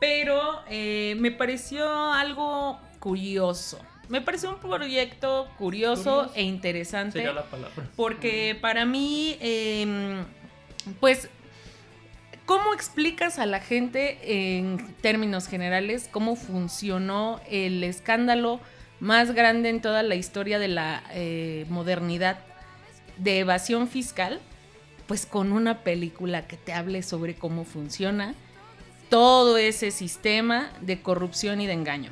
pero 0.00 0.40
eh, 0.70 1.14
me 1.18 1.30
pareció 1.30 1.86
algo 2.12 2.78
curioso. 3.00 3.78
Me 4.08 4.22
pareció 4.22 4.48
un 4.50 4.58
proyecto 4.58 5.48
curioso, 5.58 6.02
Curioso. 6.20 6.32
e 6.34 6.42
interesante. 6.42 7.18
Sería 7.18 7.32
la 7.34 7.44
palabra. 7.44 7.86
Porque 7.94 8.56
para 8.58 8.86
mí, 8.86 9.36
em, 9.40 10.24
pues, 11.00 11.28
¿cómo 12.46 12.72
explicas 12.72 13.38
a 13.38 13.44
la 13.44 13.60
gente 13.60 14.56
en 14.56 14.78
términos 15.02 15.46
generales 15.48 16.08
cómo 16.10 16.36
funcionó 16.36 17.42
el 17.50 17.84
escándalo 17.84 18.60
más 19.00 19.32
grande 19.32 19.68
en 19.68 19.80
toda 19.80 20.02
la 20.02 20.14
historia 20.14 20.58
de 20.58 20.68
la 20.68 21.02
eh, 21.12 21.66
modernidad 21.68 22.38
de 23.16 23.40
evasión 23.40 23.88
fiscal? 23.88 24.40
Pues 25.06 25.26
con 25.26 25.52
una 25.52 25.82
película 25.84 26.46
que 26.46 26.56
te 26.56 26.72
hable 26.72 27.02
sobre 27.02 27.34
cómo 27.34 27.64
funciona 27.64 28.34
todo 29.08 29.56
ese 29.56 29.90
sistema 29.90 30.70
de 30.80 31.00
corrupción 31.00 31.60
y 31.60 31.66
de 31.66 31.72
engaño. 31.72 32.10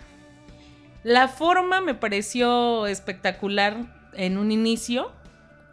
La 1.03 1.29
forma 1.29 1.81
me 1.81 1.94
pareció 1.94 2.87
espectacular 2.87 4.11
en 4.14 4.38
un 4.38 4.51
inicio. 4.51 5.12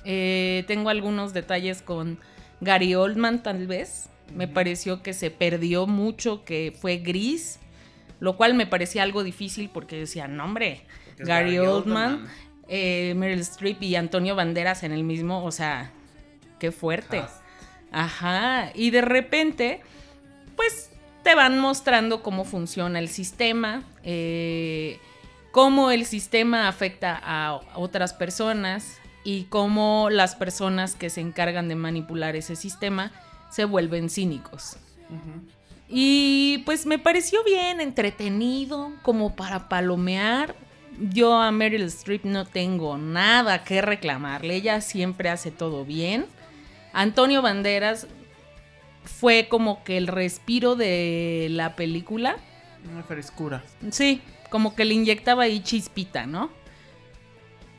Eh, 0.05 0.63
tengo 0.67 0.89
algunos 0.89 1.33
detalles 1.33 1.81
con 1.81 2.19
Gary 2.61 2.93
Oldman 2.95 3.41
tal 3.41 3.67
vez. 3.67 4.09
Me 4.35 4.47
pareció 4.47 5.01
que 5.01 5.13
se 5.13 5.31
perdió 5.31 5.87
mucho, 5.87 6.43
que 6.43 6.75
fue 6.79 6.97
gris, 6.97 7.59
lo 8.23 8.37
cual 8.37 8.53
me 8.53 8.65
parecía 8.65 9.03
algo 9.03 9.21
difícil 9.21 9.69
porque 9.69 9.97
decía, 9.97 10.29
no 10.29 10.45
hombre, 10.45 10.85
Gary, 11.17 11.55
Gary 11.55 11.57
Oldman, 11.57 12.13
Oldman. 12.13 12.31
eh, 12.69 13.13
Meryl 13.17 13.41
Streep 13.41 13.83
y 13.83 13.97
Antonio 13.97 14.33
Banderas 14.33 14.83
en 14.83 14.93
el 14.93 15.03
mismo, 15.03 15.43
o 15.43 15.51
sea, 15.51 15.91
qué 16.57 16.71
fuerte. 16.71 17.21
Ajá, 17.91 18.71
y 18.75 18.91
de 18.91 19.01
repente, 19.01 19.81
pues 20.55 20.89
te 21.21 21.35
van 21.35 21.59
mostrando 21.59 22.23
cómo 22.23 22.45
funciona 22.45 22.97
el 22.99 23.09
sistema, 23.09 23.83
eh, 24.03 24.99
cómo 25.51 25.91
el 25.91 26.05
sistema 26.05 26.69
afecta 26.69 27.19
a 27.21 27.59
otras 27.75 28.13
personas 28.13 28.99
y 29.25 29.43
cómo 29.49 30.07
las 30.09 30.35
personas 30.35 30.95
que 30.95 31.09
se 31.09 31.19
encargan 31.19 31.67
de 31.67 31.75
manipular 31.75 32.37
ese 32.37 32.55
sistema 32.55 33.11
se 33.51 33.65
vuelven 33.65 34.09
cínicos. 34.09 34.77
Ujú. 35.09 35.41
Y 35.89 36.63
pues 36.65 36.85
me 36.85 36.99
pareció 36.99 37.43
bien, 37.43 37.81
entretenido, 37.81 38.91
como 39.01 39.35
para 39.35 39.69
palomear. 39.69 40.55
Yo 40.99 41.33
a 41.35 41.51
Meryl 41.51 41.83
Streep 41.83 42.23
no 42.23 42.45
tengo 42.45 42.97
nada 42.97 43.63
que 43.63 43.81
reclamarle, 43.81 44.55
ella 44.55 44.81
siempre 44.81 45.29
hace 45.29 45.51
todo 45.51 45.85
bien. 45.85 46.25
Antonio 46.93 47.41
Banderas 47.41 48.07
fue 49.03 49.47
como 49.49 49.83
que 49.83 49.97
el 49.97 50.07
respiro 50.07 50.75
de 50.75 51.47
la 51.49 51.75
película. 51.75 52.37
Una 52.91 53.03
frescura. 53.03 53.63
Sí, 53.89 54.21
como 54.49 54.75
que 54.75 54.85
le 54.85 54.93
inyectaba 54.93 55.43
ahí 55.43 55.61
chispita, 55.61 56.25
¿no? 56.25 56.51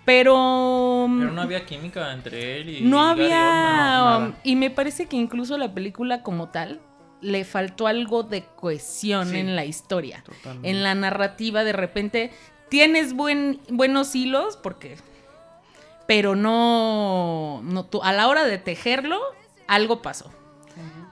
Pero... 0.05 1.07
Pero 1.09 1.33
no 1.33 1.41
había 1.41 1.65
química 1.65 2.13
entre 2.13 2.61
él 2.61 2.69
y. 2.69 2.81
No 2.83 2.99
Gary 2.99 3.23
había... 3.23 4.05
Oldman. 4.05 4.21
nada. 4.31 4.41
y 4.43 4.57
me 4.57 4.71
parece 4.71 5.07
que 5.07 5.17
incluso 5.17 5.57
la 5.57 5.73
película 5.73 6.23
como 6.23 6.49
tal 6.49 6.81
le 7.25 7.45
faltó 7.45 7.87
algo 7.87 8.23
de 8.23 8.45
cohesión 8.57 9.29
Sí. 9.31 9.39
en 9.39 9.57
la 9.57 9.65
historia. 9.65 10.23
Totalmente. 10.25 10.71
En 10.71 10.83
la 10.83 10.95
narrativa 10.95 11.65
de 11.65 11.73
repente 11.73 12.31
tienes 12.69 13.15
buen, 13.15 13.61
buenos 13.69 14.15
hilos 14.15 14.57
porque... 14.57 14.97
Pero 16.07 16.37
no, 16.37 17.63
no... 17.65 17.85
tú- 17.87 18.03
A 18.03 18.13
la 18.13 18.29
hora 18.29 18.45
de 18.45 18.59
tejerlo, 18.59 19.19
algo 19.67 20.03
pasó. 20.03 20.31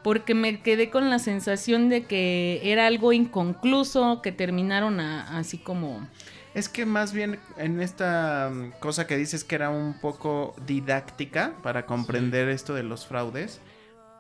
Porque 0.05 0.35
me 0.35 0.61
quedé 0.61 0.91
con 0.91 1.09
la 1.11 1.19
sensación 1.21 1.89
de 1.89 2.05
que 2.07 2.61
era 2.65 2.87
algo 2.89 3.13
inconcluso, 3.13 4.21
que 4.21 4.33
terminaron 4.33 4.99
a- 5.01 5.39
así 5.39 5.59
como... 5.59 6.07
Es 6.55 6.69
que 6.69 6.85
más 6.85 7.15
bien 7.15 7.39
en 7.57 7.81
esta 7.81 8.51
mm, 8.53 8.73
cosa 8.81 9.07
que 9.07 9.17
dices 9.17 9.45
que 9.45 9.55
era 9.55 9.71
un 9.71 9.95
poco 10.01 10.55
didáctica 10.67 11.55
para 11.63 11.87
comprender 11.87 12.49
esto 12.51 12.75
de 12.75 12.83
los 12.83 13.07
fraudes, 13.07 13.61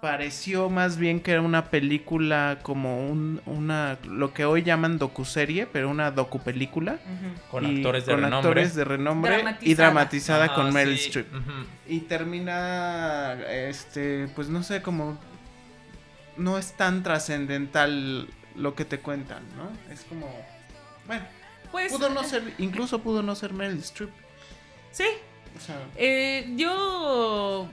pareció 0.02 0.68
más 0.68 0.96
bien 0.98 1.20
que 1.20 1.30
era 1.30 1.42
una 1.42 1.66
película 1.70 2.58
como 2.64 3.06
un, 3.08 3.40
una, 3.46 3.98
lo 4.04 4.34
que 4.34 4.44
hoy 4.44 4.64
llaman 4.64 4.98
docuserie, 4.98 5.64
pero 5.66 5.88
una 5.88 6.10
docupelícula. 6.10 6.94
Ujú. 6.94 7.50
Con 7.52 7.66
actores 7.66 8.04
de 8.06 8.12
con 8.12 8.20
renombre. 8.24 8.48
actores 8.50 8.74
de 8.74 8.84
renombre 8.84 9.44
y 9.60 9.74
Dramatizada. 9.74 10.54
con 10.56 10.72
Meryl 10.72 10.98
sí, 10.98 11.04
Streep. 11.06 11.32
ujú. 11.32 11.52
Y 11.86 12.00
termina, 12.00 13.34
este, 13.48 14.26
pues 14.34 14.48
no 14.48 14.64
sé, 14.64 14.82
como 14.82 15.16
no 16.36 16.58
es 16.58 16.72
tan 16.72 17.04
trascendental 17.04 18.26
lo 18.56 18.74
que 18.74 18.84
te 18.84 18.98
cuentan, 18.98 19.44
¿no? 19.56 19.70
Es 19.94 20.00
como, 20.02 20.26
bueno, 21.06 21.24
Pues, 21.70 21.92
pudo 21.92 22.10
no 22.10 22.24
ser, 22.24 22.42
incluso 22.58 22.98
pudo 23.02 23.22
no 23.22 23.36
ser 23.36 23.52
Meryl 23.52 23.78
Streep. 23.78 24.10
sí, 24.90 25.04
O 25.56 25.60
sea, 25.60 25.76
Eh, 25.94 26.52
yo. 26.56 27.68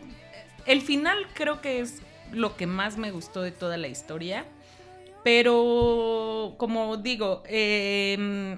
El 0.67 0.83
final 0.83 1.17
creo 1.33 1.61
que 1.61 1.79
es 1.79 2.03
lo 2.31 2.55
que 2.55 2.67
más 2.67 2.97
me 2.97 3.11
gustó 3.11 3.41
de 3.41 3.51
toda 3.51 3.77
la 3.77 3.87
historia. 3.87 4.45
Pero, 5.23 6.55
como 6.57 6.97
digo, 6.97 7.43
eh, 7.45 8.57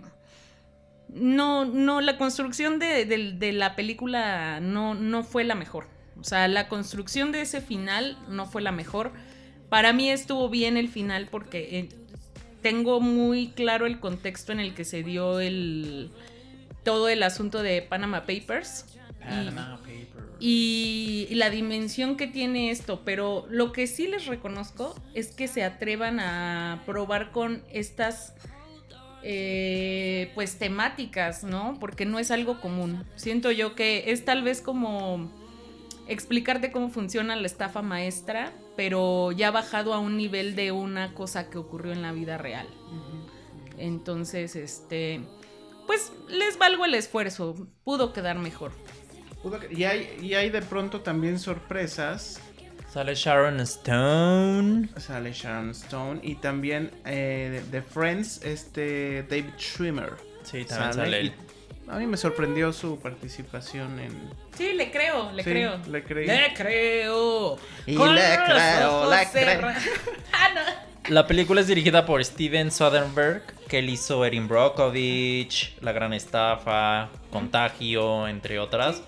no, 1.09 1.65
no, 1.65 2.01
la 2.01 2.17
construcción 2.17 2.79
de, 2.79 3.05
de- 3.05 3.51
la 3.53 3.75
película 3.75 4.59
no, 4.61 4.93
no 4.93 5.23
fue 5.23 5.43
la 5.43 5.55
mejor. 5.55 5.87
O 6.19 6.23
sea, 6.23 6.47
la 6.47 6.67
construcción 6.67 7.31
de 7.31 7.41
ese 7.41 7.61
final 7.61 8.17
no 8.29 8.45
fue 8.45 8.61
la 8.61 8.71
mejor. 8.71 9.11
Para 9.69 9.91
mí 9.91 10.09
estuvo 10.09 10.49
bien 10.49 10.77
el 10.77 10.87
final 10.87 11.27
porque 11.31 11.79
eh, 11.79 11.89
tengo 12.61 13.01
muy 13.01 13.49
claro 13.49 13.85
el 13.85 13.99
contexto 13.99 14.51
en 14.51 14.59
el 14.59 14.73
que 14.73 14.85
se 14.85 15.03
dio 15.03 15.39
el 15.39 16.11
todo 16.83 17.09
el 17.09 17.23
asunto 17.23 17.61
de 17.63 17.81
Panama 17.81 18.21
Papers. 18.21 18.85
Y- 19.23 19.45
y, 20.39 21.27
y 21.29 21.35
la 21.35 21.49
dimensión 21.49 22.17
que 22.17 22.27
tiene 22.27 22.71
esto, 22.71 23.01
pero 23.05 23.45
lo 23.49 23.71
que 23.71 23.85
sí 23.87 24.07
les 24.07 24.25
reconozco 24.25 24.95
es 25.13 25.31
que 25.31 25.47
se 25.47 25.63
atrevan 25.63 26.19
a 26.19 26.81
probar 26.85 27.31
con 27.31 27.63
estas 27.71 28.33
eh, 29.23 30.31
pues 30.33 30.57
temáticas, 30.57 31.43
¿no? 31.43 31.77
Porque 31.79 32.05
no 32.05 32.17
es 32.17 32.31
algo 32.31 32.59
común. 32.59 33.03
Siento 33.15 33.51
yo 33.51 33.75
que 33.75 34.11
es 34.11 34.25
tal 34.25 34.41
vez 34.41 34.61
como 34.61 35.31
explicarte 36.07 36.71
cómo 36.71 36.89
funciona 36.89 37.35
la 37.35 37.45
estafa 37.45 37.83
maestra, 37.83 38.51
pero 38.75 39.31
ya 39.31 39.51
bajado 39.51 39.93
a 39.93 39.99
un 39.99 40.17
nivel 40.17 40.55
de 40.55 40.71
una 40.71 41.13
cosa 41.13 41.49
que 41.51 41.59
ocurrió 41.59 41.91
en 41.93 42.01
la 42.01 42.11
vida 42.13 42.39
real. 42.39 42.67
Entonces, 43.77 44.55
este, 44.55 45.21
pues 45.87 46.11
les 46.29 46.57
valgo 46.57 46.85
el 46.85 46.95
esfuerzo, 46.95 47.67
pudo 47.83 48.13
quedar 48.13 48.37
mejor. 48.39 48.71
Y 49.71 49.83
hay, 49.83 50.17
y 50.21 50.33
hay 50.33 50.49
de 50.49 50.61
pronto 50.61 51.01
también 51.01 51.39
sorpresas. 51.39 52.39
Sale 52.91 53.15
Sharon 53.15 53.61
Stone. 53.61 54.89
Sale 54.97 55.31
Sharon 55.31 55.69
Stone 55.71 56.19
y 56.23 56.35
también 56.35 56.91
eh, 57.05 57.63
de, 57.71 57.81
Friends, 57.81 58.43
este 58.43 59.23
David 59.23 59.53
Schwimmer. 59.57 60.11
Sí, 60.43 60.65
también 60.65 60.93
sale 60.93 61.19
él. 61.21 61.33
A 61.87 61.97
mí 61.97 62.05
me 62.05 62.17
sorprendió 62.17 62.71
su 62.73 62.99
participación 62.99 63.99
en. 63.99 64.11
Sí, 64.57 64.73
le 64.73 64.91
creo, 64.91 65.31
le 65.31 65.43
Sí, 65.43 65.49
creo. 65.49 65.77
le 65.87 66.03
creí. 66.03 66.27
Le 66.27 66.53
creo. 66.53 67.57
Y 67.85 67.95
Con 67.95 68.13
le 68.13 68.21
creo, 68.45 69.09
le 69.09 69.27
creo. 69.31 69.61
Ah, 70.33 70.49
no. 70.53 70.61
La 71.13 71.27
película 71.27 71.61
es 71.61 71.67
dirigida 71.67 72.05
por 72.05 72.23
Steven 72.23 72.71
Soderbergh, 72.71 73.43
que 73.67 73.79
él 73.79 73.89
hizo 73.89 74.23
Erin 74.23 74.47
Brockovich, 74.47 75.75
La 75.81 75.91
Gran 75.93 76.13
Estafa, 76.13 77.09
Contagio, 77.31 78.27
entre 78.27 78.59
otras. 78.59 79.01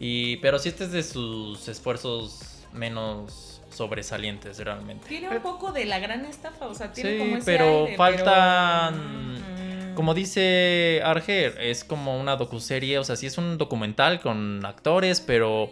Y, 0.00 0.38
pero 0.38 0.58
sí 0.58 0.70
este 0.70 0.84
es 0.84 0.92
de 0.92 1.02
sus 1.02 1.68
esfuerzos 1.68 2.64
menos 2.72 3.60
sobresalientes 3.70 4.58
realmente. 4.58 5.06
Tiene 5.08 5.28
un 5.28 5.42
poco 5.42 5.70
de 5.72 5.84
la 5.84 5.98
gran 6.00 6.24
estafa, 6.24 6.66
o 6.66 6.74
sea, 6.74 6.90
tiene 6.92 7.18
como 7.18 7.30
Sí, 7.32 7.36
ese 7.38 7.44
pero 7.44 7.84
aire, 7.84 7.96
faltan... 7.96 8.94
pero- 9.46 9.94
Como 9.94 10.14
dice 10.14 11.02
Arger, 11.04 11.56
es 11.60 11.84
como 11.84 12.18
una 12.18 12.36
docuserie, 12.36 12.98
o 12.98 13.04
sea, 13.04 13.16
sí 13.16 13.26
es 13.26 13.36
un 13.38 13.58
documental 13.58 14.20
con 14.20 14.64
actores, 14.64 15.20
pero 15.20 15.70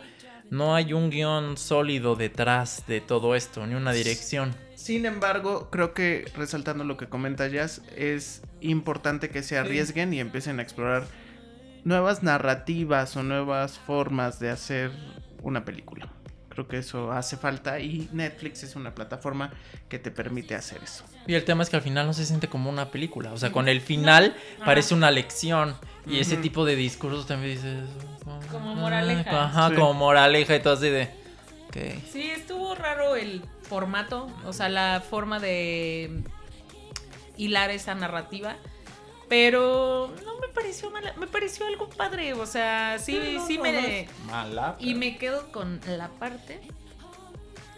no 0.51 0.75
hay 0.75 0.93
un 0.93 1.09
guion 1.11 1.57
sólido 1.57 2.15
detrás 2.15 2.85
de 2.87 3.01
todo 3.01 3.35
esto, 3.35 3.67
ni 3.67 3.75
una 3.75 3.93
dirección. 3.93 4.55
Sin 4.75 5.07
embargo, 5.07 5.69
creo 5.71 5.95
que 5.95 6.31
resaltando 6.37 6.85
lo 6.85 6.97
que 6.97 7.07
comenta 7.09 7.49
Jazz, 7.49 7.83
es 7.97 8.43
importante 8.61 9.31
que 9.31 9.43
se 9.43 9.57
arriesguen 9.59 10.13
y 10.15 10.21
empiecen 10.21 10.59
a 10.59 10.63
explorar 10.63 11.07
nuevas 11.85 12.23
narrativas 12.23 13.17
o 13.17 13.23
nuevas 13.23 13.79
formas 13.79 14.39
de 14.41 14.51
hacer 14.51 14.91
una 15.43 15.65
película. 15.65 16.09
Creo 16.49 16.67
que 16.67 16.79
eso 16.79 17.13
hace 17.13 17.37
falta 17.37 17.79
y 17.79 18.09
Netflix 18.13 18.65
es 18.65 18.75
una 18.75 18.93
plataforma 18.95 19.53
que 19.89 19.99
te 20.01 20.11
permite 20.11 20.57
hacer 20.57 20.83
eso. 20.83 21.05
Y 21.27 21.35
el 21.35 21.45
tema 21.45 21.63
es 21.63 21.71
que 21.71 21.77
al 21.77 21.83
final 21.83 22.07
no 22.07 22.13
se 22.13 22.27
siente 22.27 22.49
como 22.49 22.69
una 22.69 22.91
película. 22.91 23.33
O 23.33 23.37
sea, 23.37 23.53
con 23.53 23.69
el 23.69 23.81
final 23.81 24.35
parece 24.65 24.95
una 24.95 25.11
lección. 25.11 25.77
Y 26.07 26.19
ese 26.19 26.37
tipo 26.37 26.65
de 26.65 26.75
discursos 26.75 27.27
también 27.27 27.55
dices. 27.55 27.89
Como 28.51 28.73
ah, 28.73 28.75
moraleja. 28.75 29.45
Ajá, 29.45 29.69
Sí. 29.69 29.75
como 29.77 29.95
moraleja 29.95 30.57
y 30.57 30.61
todo 30.61 30.75
así 30.75 30.89
de. 30.89 31.11
Sí, 32.11 32.31
estuvo 32.31 32.75
raro 32.75 33.15
el 33.15 33.43
formato, 33.63 34.29
o 34.45 34.53
sea, 34.53 34.69
la 34.69 35.03
forma 35.09 35.39
de 35.39 36.23
hilar 37.37 37.71
esa 37.71 37.95
narrativa. 37.95 38.57
Pero 39.29 40.15
no 40.25 40.39
me 40.41 40.49
pareció 40.49 40.91
mala, 40.91 41.13
me 41.19 41.27
pareció 41.27 41.67
algo 41.67 41.89
padre, 41.91 42.33
o 42.33 42.47
sea, 42.47 42.99
sí, 42.99 43.19
no, 43.35 43.47
sí 43.47 43.57
no, 43.57 43.63
me... 43.65 44.09
no. 44.27 44.77
Y 44.79 44.95
me 44.95 45.19
quedo 45.19 45.53
con 45.53 45.81
la 45.87 46.09
parte 46.09 46.61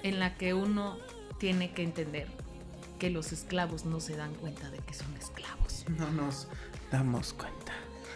en 0.02 0.18
la 0.20 0.36
que 0.36 0.54
uno 0.54 0.98
tiene 1.38 1.72
que 1.72 1.82
entender 1.82 2.28
que 2.98 3.10
los 3.10 3.32
esclavos 3.32 3.84
no 3.84 3.98
se 4.00 4.16
dan 4.16 4.34
cuenta 4.34 4.70
de 4.70 4.78
que 4.78 4.94
son 4.94 5.14
esclavos. 5.16 5.84
No 5.88 6.10
nos 6.12 6.46
damos 6.92 7.32
cuenta. 7.32 7.72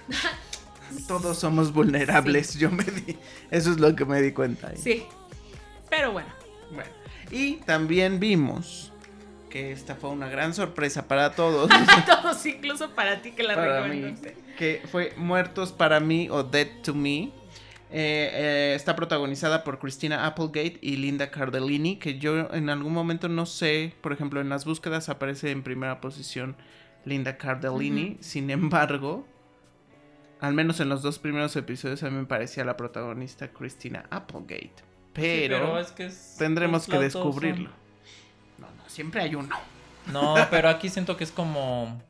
Todos 1.08 1.38
somos 1.38 1.72
vulnerables, 1.72 2.54
yo 2.58 2.70
me 2.70 2.84
di. 2.84 3.18
Eso 3.50 3.72
es 3.72 3.80
lo 3.80 3.96
que 3.96 4.04
me 4.04 4.20
di 4.20 4.32
cuenta. 4.32 4.68
ahí. 4.68 4.76
Sí. 4.76 5.06
Pero 5.88 6.12
bueno. 6.12 6.28
Bueno, 6.70 6.90
y 7.30 7.56
también 7.56 8.20
vimos 8.20 8.92
que 9.54 9.70
esta 9.70 9.94
fue 9.94 10.10
una 10.10 10.28
gran 10.28 10.52
sorpresa 10.52 11.06
para 11.06 11.30
todos. 11.36 11.70
Todos, 12.22 12.44
incluso 12.44 12.90
para 12.90 13.22
ti 13.22 13.30
que 13.30 13.44
la 13.44 13.54
para 13.54 13.82
mí, 13.82 14.00
recomendaste. 14.02 14.36
que 14.58 14.82
fue 14.90 15.12
Muertos 15.16 15.70
para 15.70 16.00
mí 16.00 16.28
o 16.28 16.42
Dead 16.42 16.66
to 16.82 16.92
Me. 16.92 17.30
Eh, 17.92 18.30
eh, 18.32 18.72
está 18.74 18.96
protagonizada 18.96 19.62
por 19.62 19.78
Christina 19.78 20.26
Applegate 20.26 20.78
y 20.82 20.96
Linda 20.96 21.30
Cardellini, 21.30 22.00
que 22.00 22.18
yo 22.18 22.52
en 22.52 22.68
algún 22.68 22.92
momento 22.92 23.28
no 23.28 23.46
sé, 23.46 23.94
por 24.00 24.12
ejemplo, 24.12 24.40
en 24.40 24.48
las 24.48 24.64
búsquedas 24.64 25.08
aparece 25.08 25.52
en 25.52 25.62
primera 25.62 26.00
posición 26.00 26.56
Linda 27.04 27.36
Cardellini, 27.36 28.16
sin 28.18 28.50
embargo, 28.50 29.24
al 30.40 30.52
menos 30.54 30.80
en 30.80 30.88
los 30.88 31.02
dos 31.02 31.20
primeros 31.20 31.54
episodios 31.54 32.02
a 32.02 32.10
mí 32.10 32.16
me 32.18 32.26
parecía 32.26 32.64
la 32.64 32.76
protagonista 32.76 33.52
Christina 33.52 34.06
Applegate, 34.10 34.72
Sí, 35.14 35.44
pero, 35.46 35.78
es 35.78 35.92
que 35.92 36.06
es- 36.06 36.34
tendremos 36.40 36.88
que 36.88 36.98
descubrirlo. 36.98 37.70
No, 38.58 38.66
no, 38.66 38.88
siempre 38.88 39.22
hay 39.22 39.34
uno. 39.34 39.54
No, 40.12 40.34
pero 40.50 40.68
aquí 40.68 40.88
siento 40.88 41.16
que 41.16 41.24
es 41.24 41.30
como. 41.30 42.00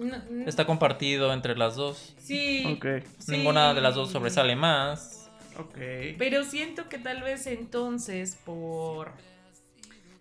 No, 0.00 0.16
no, 0.30 0.46
Está 0.46 0.64
compartido 0.64 1.32
entre 1.32 1.56
las 1.56 1.74
dos. 1.74 2.14
Sí. 2.18 2.64
Ok, 2.76 3.04
sí. 3.18 3.32
Ninguna 3.32 3.74
de 3.74 3.80
las 3.80 3.94
dos 3.94 4.10
sobresale 4.10 4.54
más. 4.56 5.28
ok. 5.58 5.78
Pero 6.18 6.44
siento 6.44 6.88
que 6.88 6.98
tal 6.98 7.22
vez 7.22 7.46
entonces 7.46 8.36
por 8.44 9.12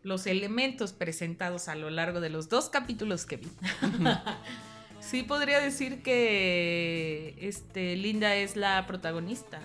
los 0.04 0.26
elementos 0.26 0.94
presentados 0.94 1.68
a 1.68 1.76
lo 1.76 1.90
largo 1.90 2.22
de 2.22 2.30
los 2.30 2.50
dos 2.50 2.70
capítulos 2.70 3.26
que 3.26 3.38
vi. 3.38 3.52
sí 5.00 5.24
podría 5.24 5.60
decir 5.60 6.02
que 6.02 7.36
este 7.40 7.96
Linda 7.98 8.36
es 8.36 8.56
la 8.56 8.86
protagonista. 8.88 9.60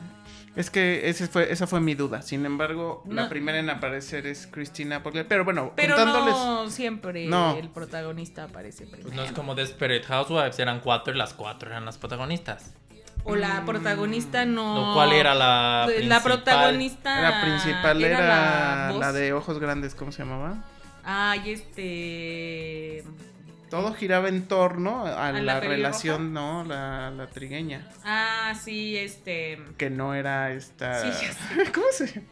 Es 0.55 0.69
que 0.71 1.09
ese 1.09 1.29
fue, 1.29 1.51
esa 1.51 1.67
fue 1.67 1.81
mi 1.81 1.95
duda. 1.95 2.21
Sin 2.21 2.45
embargo, 2.45 3.03
la 3.09 3.29
primera 3.31 3.59
en 3.59 3.71
aparecer 3.71 4.27
es 4.27 4.47
Christina 4.47 4.97
Applegate. 4.97 5.27
Pero 5.27 5.45
bueno, 5.45 5.73
Pero 5.77 5.97
contándoles. 5.97 6.35
no 6.35 6.69
siempre 6.71 7.27
No. 7.27 7.57
el 7.57 7.71
protagonista 7.71 8.45
aparece 8.45 8.85
primero. 8.87 9.05
Pues 9.05 9.15
no 9.17 9.23
es 9.23 9.33
como 9.33 9.55
Desperate 9.55 10.03
Housewives, 10.05 10.59
eran 10.59 10.81
cuatro 10.81 11.15
y 11.15 11.17
las 11.17 11.33
cuatro 11.33 11.71
eran 11.71 11.87
las 11.87 11.97
protagonistas. 11.97 12.75
O 13.25 13.35
la 13.37 13.65
protagonista 13.65 14.45
no. 14.45 14.89
Lo 14.89 14.95
cual 14.95 15.13
era 15.13 15.35
la 15.35 15.85
principal. 15.87 16.23
protagonista. 16.23 17.21
La 17.23 17.41
principal 17.43 18.03
era, 18.05 18.21
la, 18.91 18.93
la, 18.99 19.13
de 19.13 19.33
ojos 19.33 19.59
grandes, 19.59 19.95
¿cómo 19.95 20.11
se 20.13 20.25
llamaba? 20.25 20.65
Ay, 21.05 21.53
este. 21.53 23.05
Todo 23.73 23.95
giraba 23.95 24.29
en 24.29 24.47
torno 24.49 25.07
a, 25.07 25.29
¿A 25.29 25.33
la, 25.33 25.59
relación, 25.59 26.35
¿no? 26.35 26.63
La, 26.63 27.11
la 27.11 27.27
trigueña. 27.29 27.89
Ah, 28.05 28.53
sí, 28.55 28.99
este. 28.99 29.59
Que 29.79 29.89
no 29.89 30.13
era 30.15 30.53
esta. 30.53 31.01
Sí, 31.01 31.09
ya 31.09 31.33
sé. 31.33 31.73
¿Cómo 31.73 31.87
se 31.91 32.07
llama? 32.07 32.27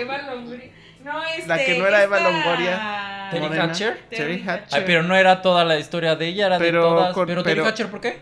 Eva 0.00 0.18
Longoria. 0.22 0.72
No, 1.04 1.22
este. 1.22 1.46
La 1.46 1.58
que 1.64 1.78
no 1.78 1.86
era 1.86 2.02
Eva 2.02 2.18
esta- 2.18 2.30
Longoria. 2.32 3.28
Terry. 3.30 3.56
Hatcher. 3.58 3.98
Terry 4.10 4.42
Hatcher. 4.44 4.80
Ay, 4.80 4.82
pero 4.84 5.04
no 5.04 5.14
era 5.14 5.42
toda 5.42 5.64
la 5.64 5.78
historia 5.78 6.16
de 6.16 6.26
ella, 6.26 6.46
era 6.46 6.58
Pero 6.58 6.82
de 6.82 6.88
todas. 6.88 7.14
con- 7.14 7.26
pero 7.28 7.44
Terry 7.44 7.54
pero- 7.60 7.68
Hatcher, 7.68 7.86
¿por 7.88 8.00
qué? 8.00 8.18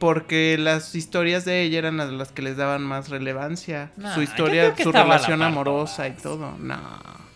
Porque 0.00 0.56
las 0.58 0.96
historias 0.96 1.44
de 1.44 1.62
ella 1.62 1.78
eran 1.78 1.96
las, 1.96 2.10
las 2.10 2.32
que 2.32 2.42
les 2.42 2.56
daban 2.56 2.82
más 2.82 3.08
relevancia. 3.08 3.92
Nah, 3.96 4.14
su 4.14 4.22
historia, 4.22 4.74
su 4.76 4.90
relación 4.90 5.42
amorosa 5.42 6.08
y 6.08 6.12
todo. 6.14 6.56
No. 6.58 7.29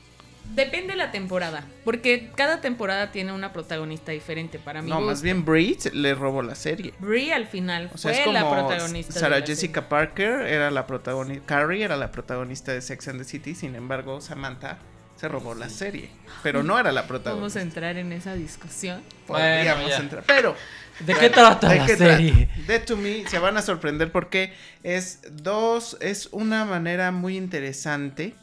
Depende 0.55 0.93
de 0.93 0.97
la 0.97 1.11
temporada, 1.11 1.65
porque 1.85 2.31
cada 2.37 2.61
temporada 2.61 3.11
tiene 3.11 3.33
una 3.33 3.53
protagonista 3.53 4.13
diferente 4.13 4.59
para 4.59 4.83
mí. 4.83 4.91
No, 4.91 5.01
más 5.01 5.21
bien 5.23 5.45
Brie 5.45 5.77
le 5.93 6.15
robó 6.15 6.43
la 6.43 6.55
serie. 6.55 6.95
Brie 7.01 7.33
al 7.35 7.47
final 7.47 7.91
O 7.93 7.99
sea, 7.99 8.13
fue 8.13 8.21
es 8.21 8.27
como 8.27 8.39
la 8.39 8.49
protagonista. 8.51 9.15
de 9.15 9.21
Sarah 9.21 9.41
la 9.41 9.47
Jessica 9.47 9.89
Parker 9.89 10.43
era 10.43 10.71
la 10.71 10.87
protagonista, 10.87 11.45
Carrie 11.47 11.83
era 11.85 11.97
la 11.97 12.13
protagonista 12.13 12.73
de 12.73 12.81
Sex 12.83 13.09
and 13.09 13.19
the 13.19 13.25
City, 13.25 13.55
sin 13.55 13.75
embargo, 13.75 14.21
Samantha 14.21 14.79
se 15.17 15.29
robó 15.29 15.55
la 15.55 15.69
serie, 15.69 16.11
pero 16.43 16.63
no 16.63 16.79
era 16.79 16.93
la 16.93 17.03
serie. 17.03 17.19
Vamos 17.25 17.53
protagonista. 17.53 17.59
a 17.59 17.63
entrar 17.63 17.97
en 17.97 18.13
esa 18.13 18.35
discusión. 18.35 19.03
Podríamos 19.27 19.85
Bueno, 19.85 20.03
entrar, 20.03 20.25
pero 20.27 20.55
¿De 21.01 21.15
qué 21.15 21.29
trata 21.31 21.69
¿De 21.69 21.79
la 21.79 21.87
qué 21.87 21.97
trata? 21.97 22.17
serie? 22.17 22.49
Dead 22.69 22.85
to 22.85 22.97
Me 22.97 23.27
se 23.29 23.41
van 23.41 23.57
a 23.57 23.63
sorprender 23.63 24.13
porque 24.13 24.53
es 24.85 25.21
dos, 25.33 25.97
es 26.01 26.29
una 26.31 26.65
manera 26.65 27.11
muy 27.11 27.37
interesante 27.37 28.35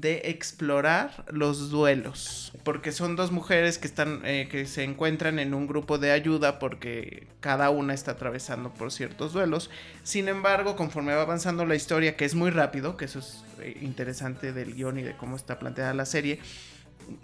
de 0.00 0.22
explorar 0.26 1.24
los 1.30 1.70
duelos, 1.70 2.52
porque 2.64 2.92
son 2.92 3.16
dos 3.16 3.32
mujeres 3.32 3.78
que 3.78 3.86
están, 3.86 4.20
eh, 4.24 4.48
que 4.50 4.66
se 4.66 4.82
encuentran 4.84 5.38
en 5.38 5.54
un 5.54 5.66
grupo 5.66 5.98
de 5.98 6.10
ayuda 6.12 6.58
porque 6.58 7.26
cada 7.40 7.70
una 7.70 7.94
está 7.94 8.12
atravesando 8.12 8.70
por 8.72 8.92
ciertos 8.92 9.32
duelos. 9.32 9.70
Sin 10.02 10.28
embargo, 10.28 10.76
conforme 10.76 11.14
va 11.14 11.22
avanzando 11.22 11.64
la 11.64 11.74
historia, 11.74 12.16
que 12.16 12.24
es 12.24 12.34
muy 12.34 12.50
rápido, 12.50 12.96
que 12.96 13.06
eso 13.06 13.20
es 13.20 13.44
eh, 13.60 13.78
interesante 13.82 14.52
del 14.52 14.74
guion 14.74 14.98
y 14.98 15.02
de 15.02 15.16
cómo 15.16 15.36
está 15.36 15.58
planteada 15.58 15.94
la 15.94 16.06
serie, 16.06 16.38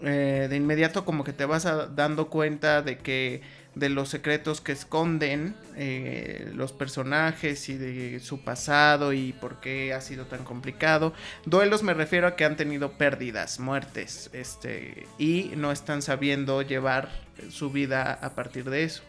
eh, 0.03 0.47
de 0.49 0.57
inmediato 0.57 1.05
como 1.05 1.25
que 1.25 1.33
te 1.33 1.45
vas 1.45 1.67
a- 1.67 1.87
dando 1.87 2.29
cuenta 2.29 2.83
de 2.83 2.99
que 2.99 3.43
de 3.75 3.89
los 3.89 4.11
secretos 4.11 4.61
que 4.61 4.73
esconden 4.73 5.55
eh, 5.77 6.51
los 6.55 6.73
personajes 6.73 7.69
y 7.71 7.77
de 7.79 8.21
su 8.21 8.41
pasado 8.41 9.13
y 9.15 9.33
por 9.33 9.61
qué 9.61 9.95
ha 9.95 10.01
sido 10.03 10.27
tan 10.27 10.45
complicado. 10.45 11.15
Duelos 11.47 11.83
me 11.83 11.95
refiero 11.95 12.27
a 12.27 12.37
que 12.37 12.45
han 12.45 12.57
tenido 12.57 12.93
pérdidas, 12.99 13.59
muertes, 13.61 14.29
este, 14.35 15.07
y 15.19 15.53
no 15.57 15.73
están 15.73 16.03
sabiendo 16.03 16.61
llevar 16.63 17.09
su 17.51 17.71
vida 17.71 18.13
a 18.13 18.35
partir 18.35 18.69
de 18.69 18.85
eso. 18.85 19.03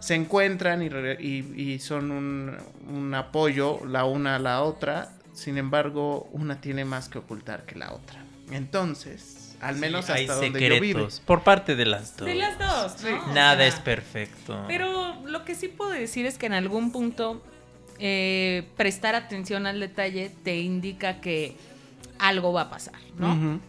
Se 0.00 0.14
encuentran 0.14 0.82
y, 0.82 0.86
y- 1.18 1.54
y 1.74 1.78
son 1.78 2.10
un, 2.10 2.56
un 2.88 3.14
apoyo 3.14 3.84
la 3.86 4.04
una 4.04 4.36
a 4.36 4.38
la 4.38 4.62
otra, 4.62 5.12
sin 5.32 5.56
embargo 5.58 6.28
una 6.32 6.60
tiene 6.60 6.84
más 6.84 7.08
que 7.08 7.18
ocultar 7.18 7.64
que 7.64 7.76
la 7.76 7.92
otra. 7.92 8.22
Entonces, 8.50 9.39
al 9.60 9.76
menos 9.76 10.06
Sí, 10.06 10.12
hasta 10.12 10.20
hay 10.20 10.26
donde 10.50 10.60
yo 10.68 10.80
vivo. 10.80 11.00
secretos 11.00 11.20
por 11.20 11.42
parte 11.42 11.76
de 11.76 11.86
las 11.86 12.16
dos. 12.16 12.26
De 12.26 12.34
las 12.34 12.58
dos, 12.58 13.02
¿no? 13.02 13.24
O 13.30 13.34
Nada 13.34 13.56
sea, 13.58 13.66
es 13.66 13.74
perfecto. 13.76 14.64
Pero 14.66 15.14
lo 15.26 15.44
que 15.44 15.54
sí 15.54 15.68
puedo 15.68 15.90
decir 15.90 16.26
es 16.26 16.38
que 16.38 16.46
en 16.46 16.54
algún 16.54 16.92
punto 16.92 17.42
eh, 17.98 18.66
prestar 18.76 19.14
atención 19.14 19.66
al 19.66 19.78
detalle 19.80 20.30
te 20.42 20.56
indica 20.58 21.20
que 21.20 21.56
algo 22.18 22.52
va 22.52 22.62
a 22.62 22.70
pasar, 22.70 22.94
¿no? 23.18 23.60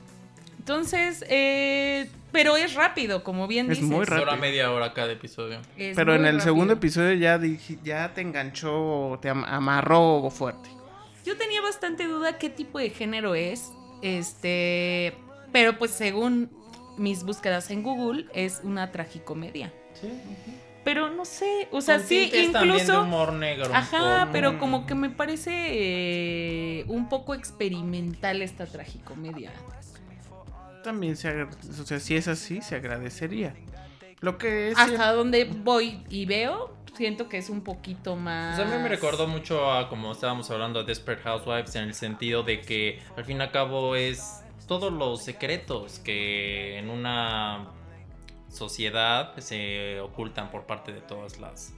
Entonces, 0.60 1.26
eh, 1.28 2.08
pero 2.32 2.56
es 2.56 2.76
rápido, 2.76 3.24
como 3.24 3.48
bien 3.48 3.70
Es 3.72 3.80
dices. 3.80 3.86
muy 3.94 4.06
rápido. 4.06 4.38
media 4.38 4.72
hora 4.72 4.94
cada 4.94 5.12
episodio. 5.12 5.60
Es 5.76 5.96
Pero 5.96 6.14
en 6.16 6.26
el 6.26 6.40
segundo 6.42 6.74
episodio 6.74 7.14
ya, 7.14 7.38
dije- 7.40 7.78
ya 7.84 8.14
te 8.14 8.22
enganchó, 8.22 9.18
te 9.22 9.30
am- 9.30 9.44
amarró 9.44 10.30
fuerte. 10.30 10.70
Yo 11.26 11.36
tenía 11.38 11.62
bastante 11.62 12.06
duda 12.08 12.38
qué 12.38 12.50
tipo 12.50 12.80
de 12.80 12.90
género 12.92 13.36
es. 13.36 13.72
Este. 14.02 15.14
Pero 15.52 15.78
pues 15.78 15.92
según 15.92 16.50
mis 16.98 17.24
búsquedas 17.24 17.70
en 17.72 17.84
Google, 17.84 18.26
es 18.34 18.62
una 18.64 18.92
tragicomedia. 18.92 19.72
Pero 20.84 21.10
no 21.12 21.26
sé. 21.26 21.68
O 21.72 21.82
sea, 21.82 22.00
sí, 22.00 22.30
también 22.52 22.78
de 22.78 22.84
incluso. 22.84 23.02
humor 23.04 23.34
negro. 23.34 23.70
Ajá, 23.74 24.30
pero 24.32 24.58
como 24.58 24.86
que 24.88 24.96
me 24.96 25.10
parece 25.10 25.52
eh, 25.54 26.86
un 26.88 27.08
poco 27.08 27.36
experimental 27.36 28.42
esta 28.42 28.66
tragicomedia. 28.66 29.52
También 30.84 31.16
se 31.16 31.28
agra- 31.28 31.50
o 31.80 31.86
sea, 31.86 32.00
si 32.00 32.16
es 32.16 32.28
así, 32.28 32.62
se 32.62 32.76
agradecería. 32.76 33.54
Lo 34.22 34.38
que 34.38 34.70
es 34.70 34.78
Hasta 34.78 35.14
donde 35.14 35.46
voy 35.46 36.04
y 36.10 36.26
veo, 36.26 36.76
siento 36.96 37.30
que 37.30 37.38
es 37.38 37.50
un 37.52 37.62
poquito 37.62 38.16
más. 38.16 38.56
Pues 38.60 38.68
a 38.68 38.76
mí 38.76 38.82
me 38.82 38.90
recordó 38.90 39.28
mucho 39.28 39.72
a 39.72 39.88
como 39.90 40.12
estábamos 40.12 40.50
hablando 40.50 40.80
a 40.80 40.84
Desperate 40.84 41.22
Housewives 41.24 41.76
en 41.76 41.84
el 41.84 41.94
sentido 41.94 42.42
de 42.42 42.62
que 42.62 43.00
al 43.16 43.26
fin 43.26 43.38
y 43.38 43.42
al 43.42 43.52
cabo 43.52 43.96
es 43.96 44.41
todos 44.72 44.94
los 44.94 45.22
secretos 45.22 46.00
que 46.00 46.78
en 46.78 46.90
una 46.90 47.68
sociedad 48.48 49.36
se 49.40 50.00
ocultan 50.00 50.50
por 50.50 50.64
parte 50.66 50.94
de 50.94 51.02
todas 51.02 51.40
las, 51.40 51.74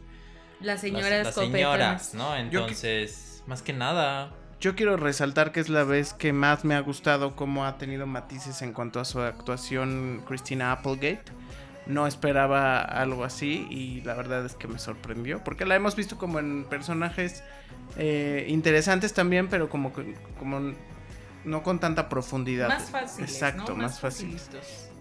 Las 0.60 0.82
señoras 0.82 1.26
las, 1.26 1.34
señoras, 1.34 2.14
¿no? 2.14 2.34
Que- 2.34 2.40
Entonces, 2.42 3.44
más 3.48 3.64
que 3.64 3.74
nada, 3.74 4.32
Yo 4.60 4.76
quiero 4.76 4.96
resaltar 4.96 5.52
que 5.52 5.60
es 5.60 5.70
la 5.70 5.84
vez 5.84 6.14
que 6.14 6.34
más 6.34 6.64
me 6.66 6.76
ha 6.76 6.80
gustado 6.82 7.36
cómo 7.36 7.66
ha 7.66 7.80
tenido 7.80 8.06
matices 8.06 8.62
en 8.62 8.74
cuanto 8.74 9.00
a 9.00 9.06
su 9.06 9.20
actuación 9.22 10.22
Christina 10.28 10.72
Applegate. 10.72 11.24
No 11.88 12.06
esperaba 12.06 12.80
algo 12.80 13.24
así 13.26 13.66
y 13.72 14.02
la 14.02 14.14
verdad 14.14 14.46
es 14.46 14.54
que 14.54 14.68
me 14.68 14.78
sorprendió 14.78 15.44
porque 15.44 15.66
la 15.66 15.76
hemos 15.76 15.96
visto 15.96 16.18
como 16.20 16.38
en 16.40 16.64
personajes 16.66 17.44
eh, 17.98 18.46
interesantes 18.50 19.14
también, 19.16 19.48
pero 19.50 19.68
como, 19.68 19.92
que- 19.94 20.16
como 20.38 20.74
no 21.46 21.64
con 21.64 21.80
tanta 21.80 22.10
profundidad. 22.10 22.70
Más 22.70 22.90
fáciles. 22.90 23.32
Exacto, 23.32 23.74
¿no? 23.74 23.84
más, 23.84 24.00
fáciles. 24.00 24.50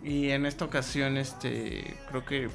Y 0.03 0.31
en 0.31 0.47
esta 0.47 0.65
ocasión, 0.65 1.17
este, 1.17 1.97
creo 2.09 2.25
que 2.25 2.49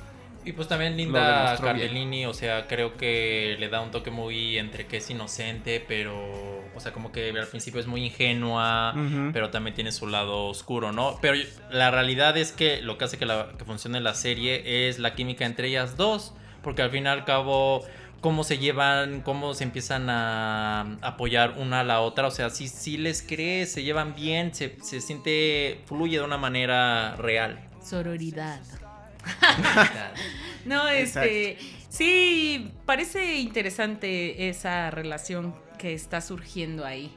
Y 0.43 0.52
pues 0.54 0.67
también 0.67 0.97
Linda 0.97 1.54
bien. 1.54 1.63
Cardellini, 1.63 2.26
o 2.26 2.34
sea, 2.34 2.67
creo 2.67 2.95
que 2.97 3.56
le 3.60 3.69
da 3.69 3.82
un 3.82 3.91
toque 3.91 4.12
muy 4.12 4.58
entre 4.58 4.86
que 4.86 4.97
es 4.97 5.10
inocente, 5.10 5.84
pero, 5.86 6.15
o 6.76 6.80
sea, 6.80 6.91
como 6.93 7.12
que 7.12 7.30
al 7.30 7.47
principio 7.47 7.80
es 7.80 7.88
muy 7.88 8.06
ingenua, 8.06 8.93
pero 9.34 9.50
también 9.50 9.76
tiene 9.76 9.91
su 9.91 10.08
lado 10.08 10.45
oscuro, 10.45 10.91
¿no? 10.91 11.17
Pero 11.21 11.38
la 11.69 11.91
realidad 11.91 12.38
es 12.38 12.52
que 12.52 12.82
lo 12.82 12.97
que 12.97 13.06
hace 13.06 13.17
que, 13.17 13.26
la, 13.26 13.50
que 13.58 13.65
funcione 13.65 14.00
la 14.00 14.13
serie 14.13 14.88
es 14.88 15.00
la 15.00 15.15
química 15.15 15.45
entre 15.45 15.67
ellas 15.69 15.97
dos, 15.97 16.34
porque 16.63 16.82
al 16.82 16.91
fin 16.91 17.06
y 17.06 17.08
al 17.08 17.23
cabo, 17.26 17.86
cómo 18.21 18.43
se 18.43 18.58
llevan, 18.58 19.21
cómo 19.21 19.53
se 19.53 19.63
empiezan 19.63 20.10
a 20.10 20.97
apoyar 21.01 21.56
una 21.58 21.82
a 21.82 21.84
la 21.84 22.01
otra, 22.01 22.27
o 22.27 22.32
sea, 22.32 22.49
si, 22.49 22.67
si 22.67 22.97
les 22.97 23.21
crees, 23.21 23.71
se 23.71 23.84
llevan 23.84 24.15
bien, 24.15 24.53
se, 24.53 24.77
se 24.82 25.01
siente, 25.01 25.82
fluye 25.86 26.17
de 26.19 26.23
una 26.23 26.38
manera 26.38 27.15
real. 27.15 27.69
Sororidad. 27.82 28.62
No, 30.67 30.89
este. 30.89 31.58
Sí, 31.88 32.73
parece 32.86 33.38
interesante 33.38 34.49
esa 34.49 34.91
relación 34.91 35.56
que 35.77 35.93
está 35.93 36.19
surgiendo 36.19 36.86
ahí. 36.86 37.10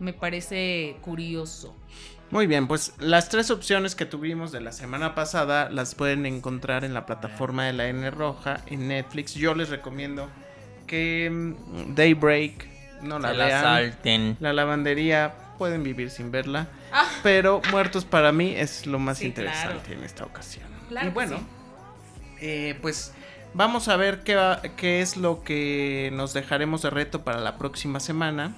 Me 0.00 0.12
parece 0.12 0.96
curioso. 1.00 1.76
Muy 2.30 2.46
bien, 2.46 2.68
pues 2.68 2.92
las 2.98 3.28
tres 3.28 3.50
opciones 3.50 3.94
que 3.96 4.06
tuvimos 4.06 4.52
de 4.52 4.60
la 4.60 4.70
semana 4.72 5.14
pasada 5.16 5.68
las 5.68 5.94
pueden 5.96 6.26
encontrar 6.26 6.84
en 6.84 6.94
la 6.94 7.04
plataforma 7.04 7.64
de 7.64 7.72
la 7.72 7.88
N 7.88 8.08
Roja 8.10 8.60
en 8.66 8.86
Netflix. 8.88 9.34
Yo 9.34 9.54
les 9.54 9.68
recomiendo 9.68 10.28
que 10.86 11.28
mm, 11.30 11.94
Daybreak 11.96 12.68
no 13.02 13.18
la 13.18 13.32
la 13.32 13.46
vean. 13.46 13.62
salten. 13.62 14.36
La 14.38 14.52
lavandería 14.52 15.34
pueden 15.58 15.82
vivir 15.82 16.10
sin 16.10 16.30
verla. 16.30 16.68
Ah. 16.92 17.06
Pero 17.24 17.62
Muertos 17.72 18.04
para 18.04 18.30
mí 18.30 18.54
es 18.56 18.86
lo 18.86 18.98
más 19.00 19.18
Sí, 19.18 19.26
interesante 19.26 19.82
claro. 19.86 19.98
en 19.98 20.04
esta 20.04 20.24
ocasión. 20.24 20.66
Claro 20.88 21.08
y 21.08 21.10
bueno, 21.10 21.36
sí. 21.38 21.44
eh, 22.42 22.78
pues 22.80 23.12
vamos 23.54 23.88
a 23.88 23.96
ver 23.96 24.22
qué, 24.22 24.36
va- 24.36 24.62
qué 24.76 25.00
es 25.00 25.16
lo 25.16 25.42
que 25.42 26.10
nos 26.12 26.32
dejaremos 26.32 26.82
de 26.82 26.90
reto 26.90 27.22
para 27.24 27.40
la 27.40 27.58
próxima 27.58 27.98
semana. 28.00 28.54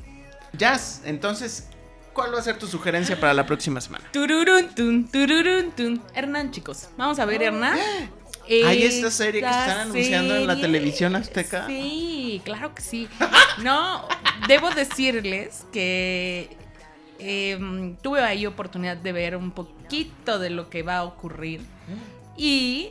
Jazz, 0.52 1.02
entonces, 1.06 1.68
¿cuál 2.12 2.34
va 2.34 2.38
a 2.38 2.42
ser 2.42 2.58
tu 2.58 2.66
sugerencia 2.66 3.18
para 3.18 3.34
la 3.34 3.46
próxima 3.46 3.80
semana? 3.80 4.04
Tururun, 4.12 4.74
tun, 4.74 5.08
tururun, 5.08 5.72
tun. 5.72 6.02
Hernán, 6.14 6.50
chicos. 6.50 6.88
Vamos 6.96 7.18
a 7.18 7.24
ver, 7.24 7.42
Hernán. 7.42 7.78
Hay 8.48 8.82
esta 8.82 9.10
serie 9.10 9.40
que 9.40 9.46
están 9.46 9.80
anunciando 9.80 10.36
en 10.36 10.46
la 10.46 10.56
televisión 10.56 11.14
azteca. 11.16 11.66
Sí, 11.66 12.42
claro 12.44 12.74
que 12.74 12.82
sí. 12.82 13.08
No, 13.62 14.08
debo 14.48 14.70
decirles 14.70 15.66
que 15.72 16.56
em, 17.18 17.96
tuve 17.96 18.20
ahí 18.22 18.46
oportunidad 18.46 18.96
de 18.96 19.12
ver 19.12 19.36
un 19.36 19.52
poquito 19.52 20.38
de 20.38 20.50
lo 20.50 20.70
que 20.70 20.82
va 20.82 20.98
a 20.98 21.04
ocurrir. 21.04 21.60
Y 22.36 22.90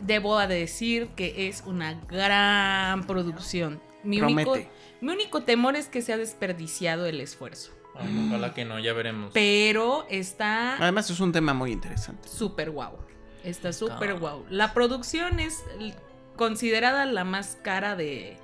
debo 0.00 0.38
decir 0.46 1.08
que 1.16 1.48
es 1.48 1.62
una 1.66 1.94
gran 2.08 3.06
producción. 3.06 3.80
Mi 4.04 4.20
único, 4.20 4.52
Promete. 4.52 4.70
mi 5.00 5.12
único 5.12 5.42
temor 5.42 5.74
es 5.74 5.88
que 5.88 6.00
se 6.00 6.12
ha 6.12 6.16
desperdiciado 6.16 7.06
el 7.06 7.20
esfuerzo. 7.20 7.72
Ay, 7.98 8.26
ojalá 8.28 8.54
que 8.54 8.64
no, 8.64 8.78
ya 8.78 8.92
veremos. 8.92 9.30
Pero 9.34 10.06
está 10.10 10.76
Además 10.76 11.08
es 11.10 11.20
un 11.20 11.32
tema 11.32 11.54
muy 11.54 11.72
interesante. 11.72 12.28
súper 12.28 12.70
guau. 12.70 12.96
Está 13.44 13.72
súper 13.72 14.18
guau. 14.18 14.44
La 14.50 14.74
producción 14.74 15.38
es 15.40 15.62
considerada 16.36 17.06
la 17.06 17.24
más 17.24 17.56
cara 17.62 17.94
de 17.96 18.36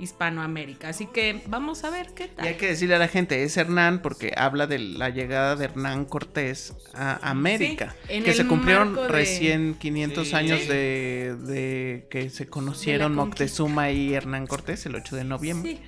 Hispanoamérica. 0.00 0.88
Así 0.90 1.06
que 1.06 1.42
vamos 1.46 1.82
a 1.84 1.90
ver 1.90 2.12
qué 2.14 2.24
Y 2.24 2.28
tal. 2.28 2.46
hay 2.46 2.54
que 2.54 2.68
decirle 2.68 2.94
a 2.94 2.98
la 2.98 3.08
gente, 3.08 3.42
es 3.42 3.56
Hernán 3.56 4.00
porque 4.00 4.32
habla 4.36 4.66
de 4.66 4.78
la 4.78 5.10
llegada 5.10 5.56
de 5.56 5.64
Hernán 5.64 6.04
Cortés 6.04 6.74
a 6.94 7.18
América. 7.28 7.94
Sí, 8.06 8.14
en 8.14 8.24
que 8.24 8.30
el 8.30 8.36
se 8.36 8.46
cumplieron 8.46 8.88
marco 8.92 9.02
de- 9.02 9.08
recién 9.08 9.74
500 9.74 10.28
Sí. 10.28 10.34
años 10.34 10.60
Sí. 10.60 10.68
de, 10.68 11.36
de 11.36 12.06
que 12.10 12.30
se 12.30 12.46
conocieron. 12.48 13.14
Moctezuma 13.14 13.90
y 13.90 14.14
Hernán 14.14 14.46
Cortés 14.46 14.86
el 14.86 14.94
8 14.94 15.16
de 15.16 15.24
noviembre. 15.24 15.72
Sí. 15.72 15.80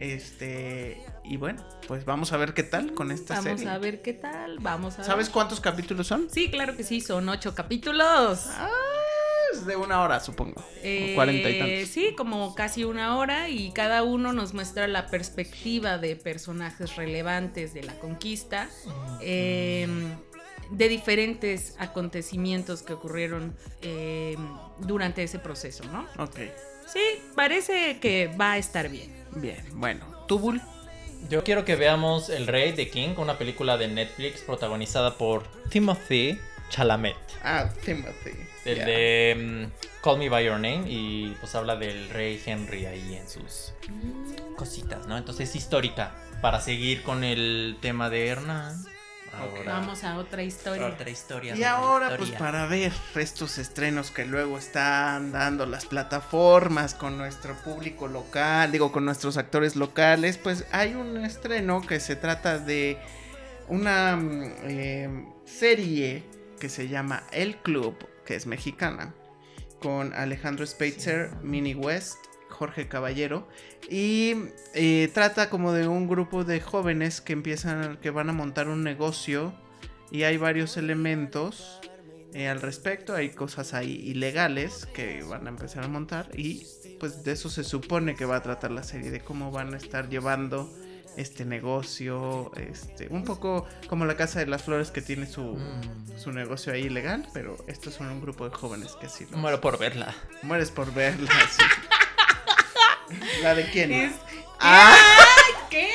Este, 0.00 0.96
y 1.24 1.36
bueno, 1.36 1.62
pues 1.86 2.06
vamos 2.06 2.32
a 2.32 2.38
ver 2.38 2.54
qué 2.54 2.62
tal 2.62 2.94
con 2.94 3.10
esta 3.10 3.34
Vamos 3.34 3.58
serie. 3.60 3.68
a 3.68 3.76
ver 3.78 4.00
qué 4.00 4.14
tal. 4.14 4.58
Vamos 4.58 4.98
a 4.98 5.04
¿Sabes 5.04 5.26
ver. 5.26 5.32
cuántos 5.34 5.60
capítulos 5.60 6.06
son? 6.06 6.28
Sí, 6.30 6.50
claro 6.50 6.74
que 6.74 6.84
sí, 6.84 7.02
son 7.02 7.28
ocho 7.28 7.54
capítulos. 7.54 8.46
Ah, 8.48 8.70
es 9.52 9.66
de 9.66 9.76
una 9.76 10.00
hora, 10.00 10.18
supongo. 10.20 10.64
Eh, 10.82 11.10
o 11.12 11.14
cuarenta 11.16 11.50
y 11.50 11.58
tantos. 11.58 11.88
Sí, 11.90 12.14
como 12.16 12.54
casi 12.54 12.84
una 12.84 13.18
hora 13.18 13.50
y 13.50 13.72
cada 13.72 14.02
uno 14.02 14.32
nos 14.32 14.54
muestra 14.54 14.88
la 14.88 15.06
perspectiva 15.08 15.98
de 15.98 16.16
personajes 16.16 16.96
relevantes 16.96 17.74
de 17.74 17.82
la 17.82 17.92
conquista, 17.98 18.70
eh, 19.20 19.86
de 20.70 20.88
diferentes 20.88 21.74
acontecimientos 21.78 22.82
que 22.82 22.94
ocurrieron 22.94 23.54
eh, 23.82 24.34
durante 24.78 25.22
ese 25.24 25.38
proceso, 25.38 25.84
¿no? 25.92 26.06
Ok, 26.16 26.38
Sí, 26.86 27.00
parece 27.36 28.00
que 28.00 28.28
va 28.40 28.52
a 28.52 28.58
estar 28.58 28.88
bien. 28.88 29.19
Bien. 29.36 29.64
Bueno, 29.72 30.04
¿tú, 30.26 30.38
Bull? 30.38 30.60
Yo 31.28 31.44
quiero 31.44 31.64
que 31.64 31.76
veamos 31.76 32.30
El 32.30 32.46
Rey 32.46 32.72
de 32.72 32.88
King, 32.88 33.10
una 33.18 33.36
película 33.36 33.76
de 33.76 33.88
Netflix 33.88 34.40
protagonizada 34.40 35.16
por 35.16 35.44
Timothy 35.68 36.38
Chalamet. 36.70 37.16
Ah, 37.42 37.68
Timothy. 37.84 38.32
El 38.64 38.78
de 38.84 39.68
mm, 39.68 40.02
Call 40.02 40.18
Me 40.18 40.28
By 40.28 40.44
Your 40.44 40.54
Name 40.54 40.84
y 40.86 41.36
pues 41.40 41.54
habla 41.54 41.76
del 41.76 42.08
rey 42.10 42.40
Henry 42.44 42.86
ahí 42.86 43.16
en 43.16 43.28
sus 43.28 43.72
cositas, 44.56 45.06
¿no? 45.06 45.16
Entonces 45.16 45.50
es 45.50 45.56
histórica 45.56 46.14
para 46.40 46.60
seguir 46.60 47.02
con 47.02 47.24
el 47.24 47.76
tema 47.80 48.10
de 48.10 48.28
Hernán. 48.28 48.84
Ahora, 49.32 49.72
Vamos 49.72 50.02
a 50.04 50.18
otra 50.18 50.42
historia. 50.42 50.86
otra 50.86 51.08
historia. 51.08 51.56
Y 51.56 51.62
ahora, 51.62 52.16
pues 52.16 52.30
para 52.32 52.66
ver 52.66 52.92
estos 53.14 53.58
estrenos 53.58 54.10
que 54.10 54.24
luego 54.26 54.58
están 54.58 55.30
dando 55.32 55.66
las 55.66 55.86
plataformas 55.86 56.94
con 56.94 57.16
nuestro 57.16 57.54
público 57.62 58.08
local, 58.08 58.72
digo, 58.72 58.90
con 58.90 59.04
nuestros 59.04 59.36
actores 59.36 59.76
locales, 59.76 60.36
pues 60.36 60.64
hay 60.72 60.94
un 60.94 61.24
estreno 61.24 61.80
que 61.80 62.00
se 62.00 62.16
trata 62.16 62.58
de 62.58 62.98
una 63.68 64.16
mm, 64.16 64.52
eh, 64.64 65.24
serie 65.44 66.24
que 66.58 66.68
se 66.68 66.88
llama 66.88 67.22
El 67.32 67.56
Club, 67.56 67.96
que 68.26 68.34
es 68.34 68.46
mexicana, 68.46 69.14
con 69.80 70.12
Alejandro 70.12 70.66
Speitzer, 70.66 71.30
Minnie 71.42 71.74
West, 71.74 72.18
Jorge 72.60 72.88
Caballero, 72.88 73.48
y 73.88 74.34
eh, 74.74 75.10
trata 75.14 75.48
como 75.48 75.72
de 75.72 75.88
un 75.88 76.06
grupo 76.08 76.44
de 76.44 76.60
jóvenes 76.60 77.22
que 77.22 77.32
empiezan, 77.32 77.96
que 78.02 78.10
van 78.10 78.28
a 78.28 78.34
montar 78.34 78.68
un 78.68 78.84
negocio 78.84 79.54
y 80.10 80.24
hay 80.24 80.36
varios 80.36 80.76
elementos 80.76 81.80
eh, 82.34 82.48
al 82.48 82.60
respecto, 82.60 83.14
hay 83.14 83.30
cosas 83.30 83.72
ahí 83.72 83.92
ilegales 84.04 84.84
que 84.92 85.22
van 85.22 85.46
a 85.46 85.48
empezar 85.48 85.84
a 85.84 85.88
montar 85.88 86.28
y 86.34 86.66
pues 87.00 87.24
de 87.24 87.32
eso 87.32 87.48
se 87.48 87.64
supone 87.64 88.14
que 88.14 88.26
va 88.26 88.36
a 88.36 88.42
tratar 88.42 88.72
la 88.72 88.82
serie, 88.82 89.10
de 89.10 89.20
cómo 89.20 89.50
van 89.50 89.72
a 89.72 89.78
estar 89.78 90.10
llevando 90.10 90.70
este 91.16 91.46
negocio, 91.46 92.52
este, 92.56 93.08
un 93.08 93.24
poco 93.24 93.66
como 93.88 94.04
la 94.04 94.16
Casa 94.18 94.38
de 94.38 94.46
las 94.46 94.62
Flores 94.64 94.90
que 94.90 95.00
tiene 95.00 95.26
su, 95.26 95.56
Mm. 95.56 96.18
su 96.18 96.30
negocio 96.30 96.74
ahí 96.74 96.82
ilegal, 96.82 97.26
pero 97.32 97.56
estos 97.66 97.94
son 97.94 98.08
un 98.08 98.20
grupo 98.20 98.46
de 98.48 98.54
jóvenes 98.54 98.96
que 99.00 99.08
lo 99.30 99.38
Muero 99.38 99.62
por 99.62 99.78
verla. 99.78 100.14
Mueres 100.42 100.70
por 100.70 100.92
verla. 100.92 101.30
sí. 101.56 101.62
¿La 103.42 103.54
de 103.54 103.70
quién? 103.70 103.92
Es- 103.92 104.12
Ah, 104.60 104.96
¿Qué? 105.70 105.88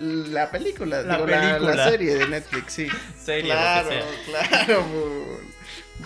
la 0.00 0.50
película, 0.50 1.02
La 1.02 1.14
digo, 1.16 1.26
la- 1.26 1.36
La, 1.42 1.48
película. 1.58 1.88
serie 1.90 2.14
de 2.16 2.28
Netflix, 2.28 2.72
sí. 2.72 2.88
Serie, 3.22 3.52
claro, 3.52 3.90
lo 3.90 3.90
que 3.90 4.32
sea. 4.32 4.48
claro. 4.48 4.82
Bull. 4.84 5.54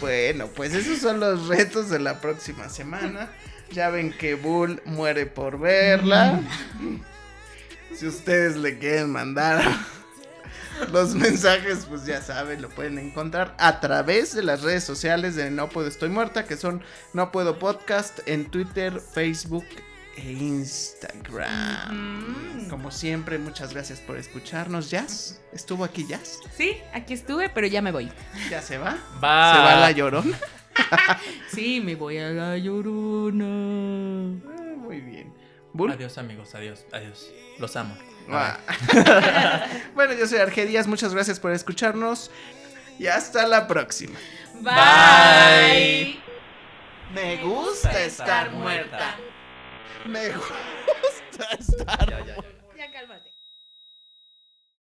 Bueno, 0.00 0.46
pues 0.48 0.74
esos 0.74 0.98
son 0.98 1.18
los 1.20 1.48
retos 1.48 1.90
de 1.90 1.98
la 1.98 2.20
próxima 2.20 2.68
semana. 2.68 3.30
Ya 3.72 3.90
ven 3.90 4.12
que 4.12 4.34
Bull 4.34 4.80
muere 4.84 5.26
por 5.26 5.58
verla. 5.58 6.40
Si 7.94 8.06
ustedes 8.06 8.56
le 8.56 8.78
quieren 8.78 9.10
mandar 9.10 9.62
los 10.92 11.14
mensajes, 11.14 11.86
pues 11.88 12.04
ya 12.06 12.22
saben, 12.22 12.62
lo 12.62 12.68
pueden 12.68 12.98
encontrar 12.98 13.54
a 13.58 13.80
través 13.80 14.34
de 14.34 14.42
las 14.42 14.62
redes 14.62 14.84
sociales 14.84 15.34
de 15.36 15.50
No 15.50 15.68
Puedo 15.68 15.88
Estoy 15.88 16.08
Muerta, 16.08 16.44
que 16.44 16.56
son 16.56 16.82
No 17.12 17.32
Puedo 17.32 17.58
Podcast 17.58 18.20
en 18.26 18.50
Twitter, 18.50 19.00
Facebook 19.00 19.66
e 20.16 20.32
Instagram. 20.32 21.94
Mm. 22.64 22.68
Como 22.68 22.90
siempre, 22.90 23.38
muchas 23.38 23.72
gracias 23.72 24.00
por 24.00 24.16
escucharnos. 24.16 24.90
Jazz, 24.90 25.40
¿estuvo 25.52 25.84
aquí 25.84 26.06
Jazz? 26.06 26.40
Sí, 26.56 26.76
aquí 26.92 27.14
estuve, 27.14 27.48
pero 27.48 27.66
ya 27.66 27.82
me 27.82 27.92
voy. 27.92 28.10
¿Ya 28.50 28.62
se 28.62 28.78
va? 28.78 28.98
Va. 29.22 29.54
¿Se 29.54 29.60
va 29.60 29.76
la 29.80 29.90
llorona? 29.90 30.38
Sí, 31.50 31.80
me 31.80 31.96
voy 31.96 32.18
a 32.18 32.28
la 32.28 32.56
llorona. 32.56 33.44
Ah, 34.46 34.74
muy 34.76 35.00
bien. 35.00 35.34
Bull. 35.72 35.90
Adiós, 35.90 36.18
amigos. 36.18 36.54
Adiós. 36.54 36.86
Adiós. 36.92 37.30
Los 37.58 37.74
amo. 37.76 37.96
Ah. 38.30 38.58
bueno, 39.94 40.12
yo 40.14 40.26
soy 40.26 40.38
Arge 40.38 40.66
Díaz, 40.66 40.86
muchas 40.86 41.14
gracias 41.14 41.40
por 41.40 41.52
escucharnos 41.52 42.30
y 42.98 43.06
hasta 43.06 43.46
la 43.46 43.66
próxima. 43.66 44.18
Bye. 44.60 46.20
Me 47.14 47.36
gusta 47.42 48.02
estar 48.02 48.50
muerta. 48.50 49.16
Me 50.04 50.28
gusta 50.30 51.44
estar 51.58 52.10
Ya, 52.10 52.24
ya, 52.24 52.36
ya. 52.36 52.57